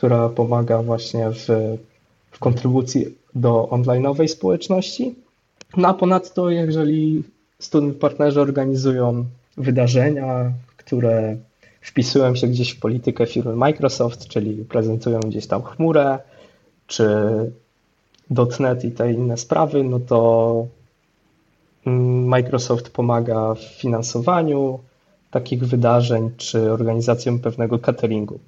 [0.00, 1.48] która pomaga właśnie w,
[2.30, 5.14] w kontrybucji do online'owej społeczności.
[5.76, 7.22] No a ponadto, jeżeli
[7.58, 9.24] student partnerzy organizują
[9.56, 11.36] wydarzenia, które
[11.80, 16.18] wpisują się gdzieś w politykę firmy Microsoft, czyli prezentują gdzieś tam chmurę,
[16.86, 17.06] czy
[18.60, 20.66] .NET i te inne sprawy, no to
[22.26, 24.78] Microsoft pomaga w finansowaniu
[25.30, 28.38] takich wydarzeń, czy organizacją pewnego cateringu.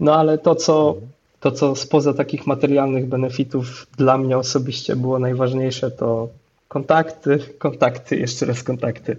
[0.00, 0.96] No ale to, co,
[1.40, 6.28] to, co spoza takich materialnych benefitów dla mnie osobiście było najważniejsze, to
[6.68, 9.16] kontakty, kontakty, jeszcze raz kontakty.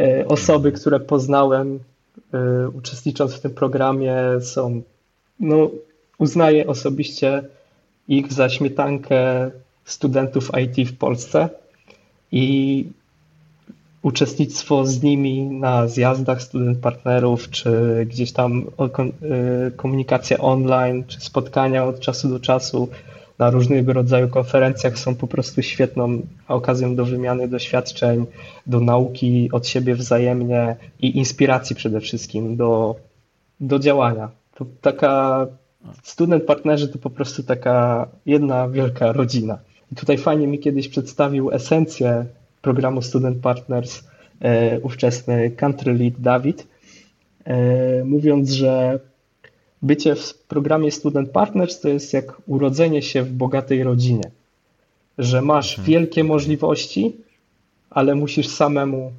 [0.00, 1.78] E, osoby, które poznałem
[2.34, 4.82] e, uczestnicząc w tym programie są,
[5.40, 5.70] no
[6.18, 7.42] uznaję osobiście
[8.08, 9.50] ich za śmietankę
[9.84, 11.48] studentów IT w Polsce
[12.32, 12.86] i
[14.02, 17.70] uczestnictwo z nimi na zjazdach student partnerów, czy
[18.10, 18.64] gdzieś tam
[19.68, 22.88] y, komunikacja online, czy spotkania od czasu do czasu
[23.38, 28.26] na różnego rodzaju konferencjach są po prostu świetną okazją do wymiany doświadczeń,
[28.66, 32.96] do nauki od siebie wzajemnie i inspiracji przede wszystkim do,
[33.60, 34.30] do działania.
[34.54, 35.46] To taka
[36.02, 39.58] student partnerzy to po prostu taka jedna wielka rodzina.
[39.92, 42.24] I tutaj fajnie mi kiedyś przedstawił esencję
[42.62, 44.04] programu Student Partners
[44.40, 46.66] e, ówczesny country lead Dawid,
[47.44, 49.00] e, mówiąc, że
[49.82, 54.30] bycie w programie Student Partners to jest jak urodzenie się w bogatej rodzinie,
[55.18, 55.86] że masz mhm.
[55.86, 57.16] wielkie możliwości,
[57.90, 59.12] ale musisz samemu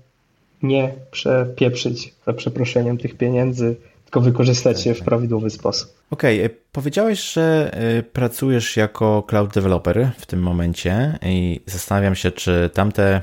[0.64, 3.76] nie przepieprzyć za przeproszeniem tych pieniędzy,
[4.12, 5.90] tylko wykorzystać je w prawidłowy sposób.
[6.12, 6.56] Okej, okay.
[6.56, 7.72] E, powiedziałeś, że
[8.14, 13.22] pracujesz jako cloud developer w tym momencie i zastanawiam się, czy tamte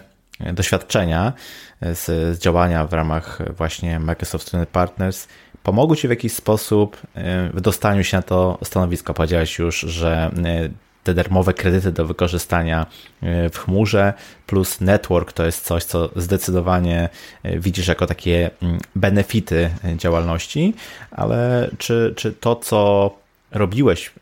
[0.53, 1.32] doświadczenia
[1.80, 2.05] z,
[2.36, 5.28] z działania w ramach właśnie Microsoft Student Partners
[5.62, 9.14] pomogły Ci w jakiś sposób e, w dostaniu się na to stanowisko?
[9.14, 10.68] Powiedziałeś już, że e,
[11.09, 12.86] te darmowe kredyty do wykorzystania
[13.22, 14.12] e, w chmurze
[14.46, 17.09] plus network to jest coś, co zdecydowanie
[17.44, 20.74] widzisz jako takie mm, benefity działalności,
[21.11, 23.11] ale czy, czy to, co
[23.50, 24.12] robiłeś,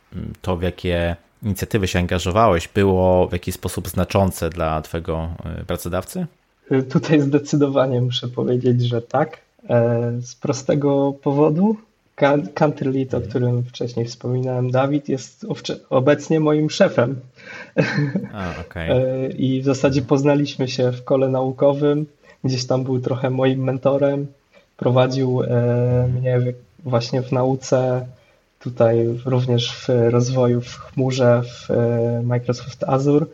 [0.42, 6.26] to w jakie inicjatywy się angażowałeś, było w jakiś sposób znaczące dla Twojego e, pracodawcy?
[6.70, 9.38] E, tutaj zdecydowanie muszę powiedzieć, że tak.
[9.68, 11.76] E, z prostego powodu.
[12.54, 15.46] Country Lead, o którym wcześniej wspominałem, Dawid, jest
[15.90, 17.20] obecnie moim szefem.
[18.32, 18.88] A, okay.
[19.38, 22.06] I w zasadzie poznaliśmy się w kole naukowym.
[22.44, 24.26] Gdzieś tam był trochę moim mentorem.
[24.76, 25.42] Prowadził
[26.20, 26.40] mnie
[26.84, 28.06] właśnie w nauce
[28.60, 33.26] tutaj również w rozwoju w chmurze w e, Microsoft Azure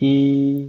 [0.00, 0.68] i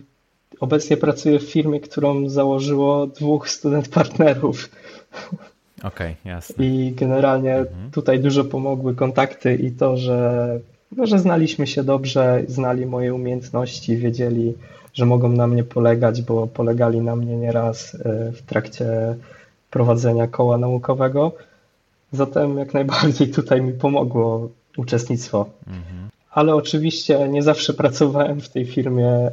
[0.60, 4.70] obecnie pracuję w firmie, którą założyło dwóch student partnerów.
[5.84, 6.66] Okej, okay, jasne.
[6.66, 7.92] I generalnie mhm.
[7.92, 10.60] tutaj dużo pomogły kontakty i to, że,
[10.98, 14.54] no, że znaliśmy się dobrze, znali moje umiejętności, wiedzieli,
[14.94, 19.16] że mogą na mnie polegać, bo polegali na mnie nieraz e, w trakcie
[19.72, 21.32] prowadzenia koła naukowego.
[22.12, 25.46] Zatem jak najbardziej tutaj mi pomogło uczestnictwo.
[25.68, 26.10] Mhm.
[26.32, 29.32] Ale oczywiście nie zawsze pracowałem w tej firmie e,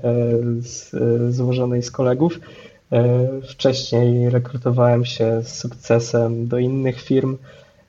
[0.62, 2.40] z, e, złożonej z kolegów.
[2.92, 7.36] E, wcześniej rekrutowałem się z sukcesem do innych firm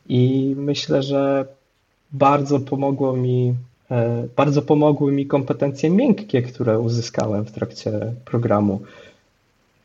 [0.10, 1.46] i myślę, że
[2.12, 3.56] bardzo pomogło mi,
[4.36, 7.92] bardzo pomogły mi kompetencje miękkie, które uzyskałem w trakcie
[8.26, 8.82] programu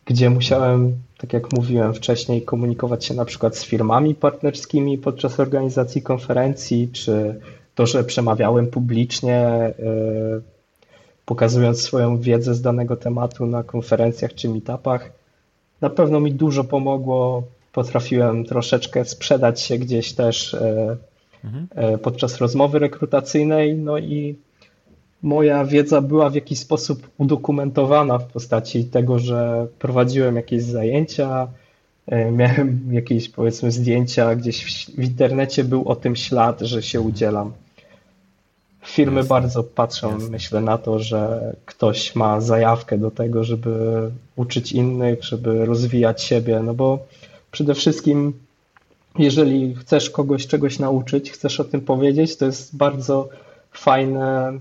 [0.06, 6.02] gdzie musiałem, tak jak mówiłem wcześniej, komunikować się na przykład z firmami partnerskimi podczas organizacji
[6.02, 7.40] konferencji, czy
[7.74, 9.74] to, że przemawiałem publicznie, e,
[11.26, 15.10] pokazując swoją wiedzę z danego tematu na konferencjach czy meetupach.
[15.80, 17.42] Na pewno mi dużo pomogło.
[17.72, 20.96] Potrafiłem troszeczkę sprzedać się gdzieś też e,
[21.44, 21.66] mhm.
[21.74, 24.36] E, podczas rozmowy rekrutacyjnej, no i
[25.22, 31.48] moja wiedza była w jakiś sposób udokumentowana w postaci tego, że prowadziłem jakieś zajęcia,
[32.06, 37.52] e, miałem jakieś powiedzmy zdjęcia, gdzieś w internecie był o tym ślad, że się udzielam.
[38.86, 39.28] Firmy Jasne.
[39.28, 40.28] bardzo patrzą, Jasne.
[40.30, 43.70] myślę, na to, że ktoś ma zajawkę do tego, żeby
[44.36, 46.98] uczyć innych, żeby rozwijać siebie, no bo
[47.50, 48.32] przede wszystkim,
[49.18, 53.28] jeżeli chcesz kogoś czegoś nauczyć, chcesz o tym powiedzieć, to jest bardzo
[53.72, 54.58] fajne,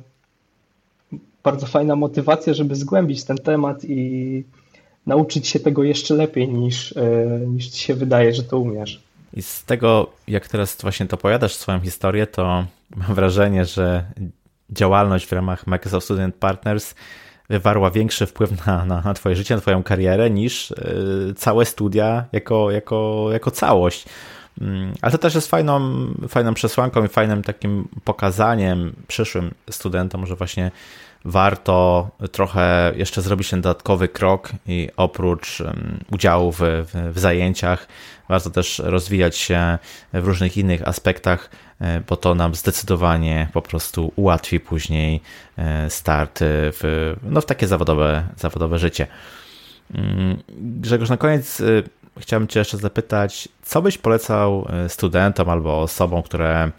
[1.44, 4.44] bardzo fajna motywacja, żeby zgłębić ten temat i
[5.06, 9.05] nauczyć się tego jeszcze lepiej niż, e, niż ci się wydaje, że to umiesz.
[9.36, 12.66] I z tego, jak teraz właśnie to opowiadasz swoją historię, to
[12.96, 14.06] mam wrażenie, że
[14.70, 16.96] działalność w ramach Microsoft Student Partners
[17.50, 22.26] wywarła większy wpływ na, na, na Twoje życie, na Twoją karierę niż yy, całe studia
[22.32, 24.06] jako, jako, jako całość.
[24.62, 30.36] Mm, ale to też jest fajną, fajną przesłanką i fajnym takim pokazaniem przyszłym studentom, że
[30.36, 30.72] właśnie
[31.26, 35.64] warto trochę jeszcze zrobić ten dodatkowy krok i oprócz
[36.12, 36.60] udziału w,
[37.14, 37.88] w, zajęciach,
[38.30, 39.78] warto też rozwijać się
[40.14, 41.50] w różnych innych aspektach,
[41.82, 45.22] e, bo to nam zdecydowanie po prostu ułatwi później
[45.58, 49.08] e, start w, no, w takie zawodowe, zawodowe życie.
[49.94, 51.64] Mm, Grzegorz, na koniec e,
[52.20, 56.72] chciałbym Cię jeszcze zapytać, co byś polecał studentom albo osobom, które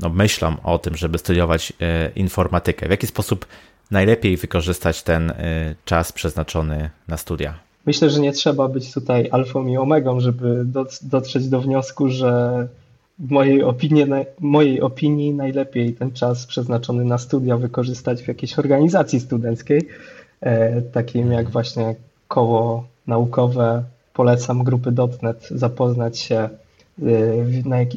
[0.00, 1.72] no, myślą o tym, żeby studiować
[2.14, 2.86] informatykę?
[2.88, 3.46] W jaki sposób
[3.94, 5.34] najlepiej wykorzystać ten y,
[5.84, 7.54] czas przeznaczony na studia?
[7.86, 10.64] Myślę, że nie trzeba być tutaj alfą i omegą, żeby
[11.02, 12.68] dotrzeć do wniosku, że
[13.18, 14.04] w mojej opinii,
[14.40, 19.88] mojej opinii najlepiej ten czas przeznaczony na studia wykorzystać w jakiejś organizacji studenckiej,
[20.40, 21.94] e, takim jak właśnie
[22.28, 23.84] koło naukowe.
[24.12, 24.92] Polecam grupy
[25.22, 26.48] .NET zapoznać się e,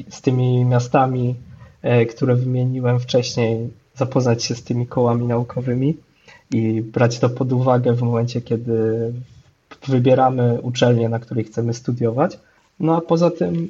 [0.09, 1.35] z tymi miastami,
[1.81, 5.97] e, które wymieniłem wcześniej, zapoznać się z tymi kołami naukowymi
[6.51, 9.13] i brać to pod uwagę w momencie, kiedy
[9.87, 12.39] wybieramy uczelnię, na której chcemy studiować.
[12.79, 13.69] No a poza tym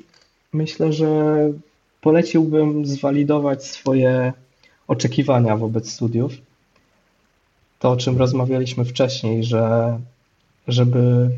[0.53, 1.37] myślę, że
[2.01, 4.33] poleciłbym zwalidować swoje
[4.87, 6.33] oczekiwania wobec studiów.
[7.79, 9.97] To, o czym rozmawialiśmy wcześniej, że
[10.67, 11.29] żeby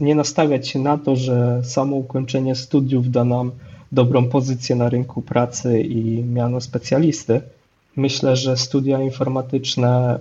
[0.00, 3.50] nie nastawiać się na to, że samo ukończenie studiów da nam
[3.92, 7.40] dobrą pozycję na rynku pracy i miano specjalisty,
[7.96, 10.18] Myślę, że studia informatyczne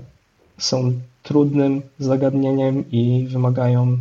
[0.57, 3.97] są trudnym zagadnieniem i wymagają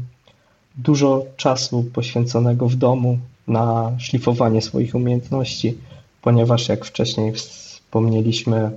[0.76, 3.18] dużo czasu poświęconego w domu
[3.48, 5.78] na szlifowanie swoich umiejętności,
[6.22, 8.70] ponieważ jak wcześniej wspomnieliśmy,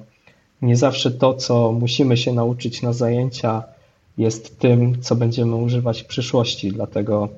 [0.61, 3.63] nie zawsze to, co musimy się nauczyć na zajęcia,
[4.17, 6.71] jest tym, co będziemy używać w przyszłości.
[6.71, 7.29] Dlatego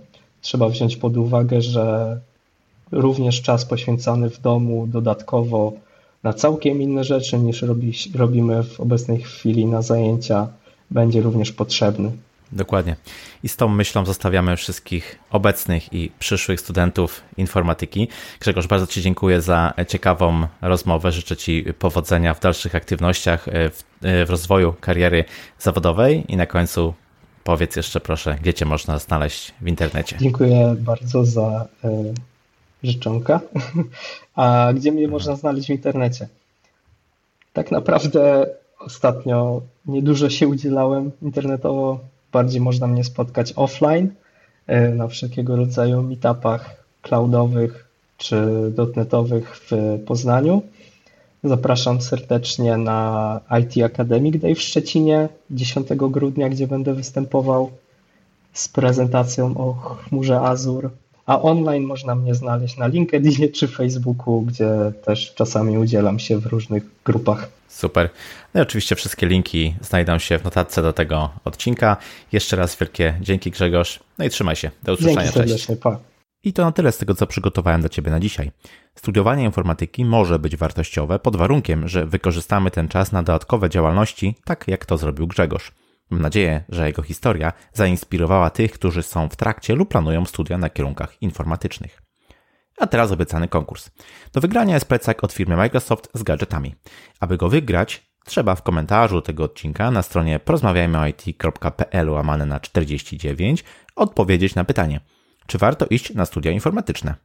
[0.42, 2.20] trzeba wziąć pod uwagę, że
[2.92, 5.74] również czas poświęcony w domu dodatkowo
[6.24, 10.48] na całkiem inne rzeczy niż robi, robimy w obecnej chwili na zajęcia,
[10.92, 12.12] będzie również potrzebny.
[12.52, 12.96] Dokładnie.
[13.44, 18.08] I z tą myślą zostawiamy wszystkich obecnych i przyszłych studentów informatyki.
[18.40, 21.12] Grzegorz, bardzo Ci dziękuję za ciekawą rozmowę.
[21.12, 25.26] Życzę Ci powodzenia w dalszych aktywnościach, w, w rozwoju kariery
[25.60, 26.94] zawodowej i na końcu
[27.44, 30.18] powiedz jeszcze proszę, gdzie Cię można znaleźć w internecie.
[30.20, 32.14] Dziękuję bardzo za e,
[32.84, 33.40] życzonka.
[34.36, 36.28] A gdzie mnie można znaleźć w internecie?
[37.54, 38.46] Tak naprawdę
[38.80, 42.00] ostatnio niedużo się udzielałem internetowo.
[42.32, 44.10] Bardziej można mnie spotkać offline
[44.68, 50.62] e, na wszelkiego rodzaju meetupach cloudowych czy dotnetowych w Poznaniu.
[51.44, 57.72] Zapraszam serdecznie na IT Academic Day w Szczecinie 10 grudnia, gdzie będę występował
[58.54, 60.90] z prezentacją o chmurze Azure
[61.30, 64.70] a online można mnie znaleźć na LinkedInie czy Facebooku, gdzie
[65.06, 67.50] też czasami udzielam się w różnych grupach.
[67.68, 68.10] Super.
[68.54, 71.98] No i oczywiście wszystkie linki znajdą się w notatce do tego odcinka.
[72.32, 74.00] Jeszcze raz wielkie dzięki Grzegorz.
[74.18, 74.72] No i trzymaj się.
[74.84, 75.22] Do usłyszenia.
[75.22, 75.76] Dzięki serdecznie.
[75.76, 76.00] Pa.
[76.44, 78.52] I to na tyle z tego, co przygotowałem dla Ciebie na dzisiaj.
[78.96, 84.68] Studiowanie informatyki może być wartościowe pod warunkiem, że wykorzystamy ten czas na dodatkowe działalności, tak
[84.68, 85.72] jak to zrobił Grzegorz.
[86.10, 90.70] Mam nadzieję, że jego historia zainspirowała tych, którzy są w trakcie lub planują studia na
[90.70, 92.02] kierunkach informatycznych.
[92.80, 93.90] A teraz obiecany konkurs.
[94.34, 96.76] Do wygrania jest plecak od firmy Microsoft z gadżetami.
[97.20, 103.64] Aby go wygrać, trzeba w komentarzu tego odcinka na stronie porozmawiajmyoit.pl łamane na 49
[103.96, 105.00] odpowiedzieć na pytanie,
[105.48, 107.16] czy warto iść na studia informatyczne.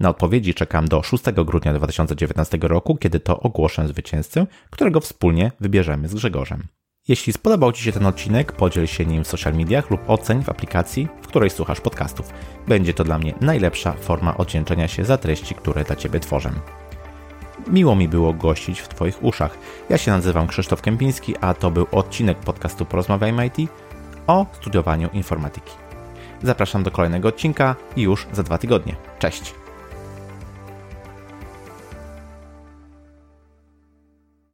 [0.00, 6.08] Na odpowiedzi czekam do 6 grudnia 2019 roku, kiedy to ogłoszę zwycięzcę, którego wspólnie wybierzemy
[6.08, 6.66] z Grzegorzem.
[7.08, 10.48] Jeśli spodobał Ci się ten odcinek, podziel się nim w social mediach lub oceń w
[10.48, 12.30] aplikacji, w której słuchasz podcastów.
[12.68, 16.50] Będzie to dla mnie najlepsza forma oddzięczenia się za treści, które dla Ciebie tworzę.
[17.66, 19.58] Miło mi było gościć w Twoich uszach.
[19.90, 23.70] Ja się nazywam Krzysztof Kępiński, a to był odcinek podcastu Porozmawiajmy IT
[24.26, 25.72] o studiowaniu informatyki.
[26.42, 28.96] Zapraszam do kolejnego odcinka już za dwa tygodnie.
[29.18, 29.63] Cześć!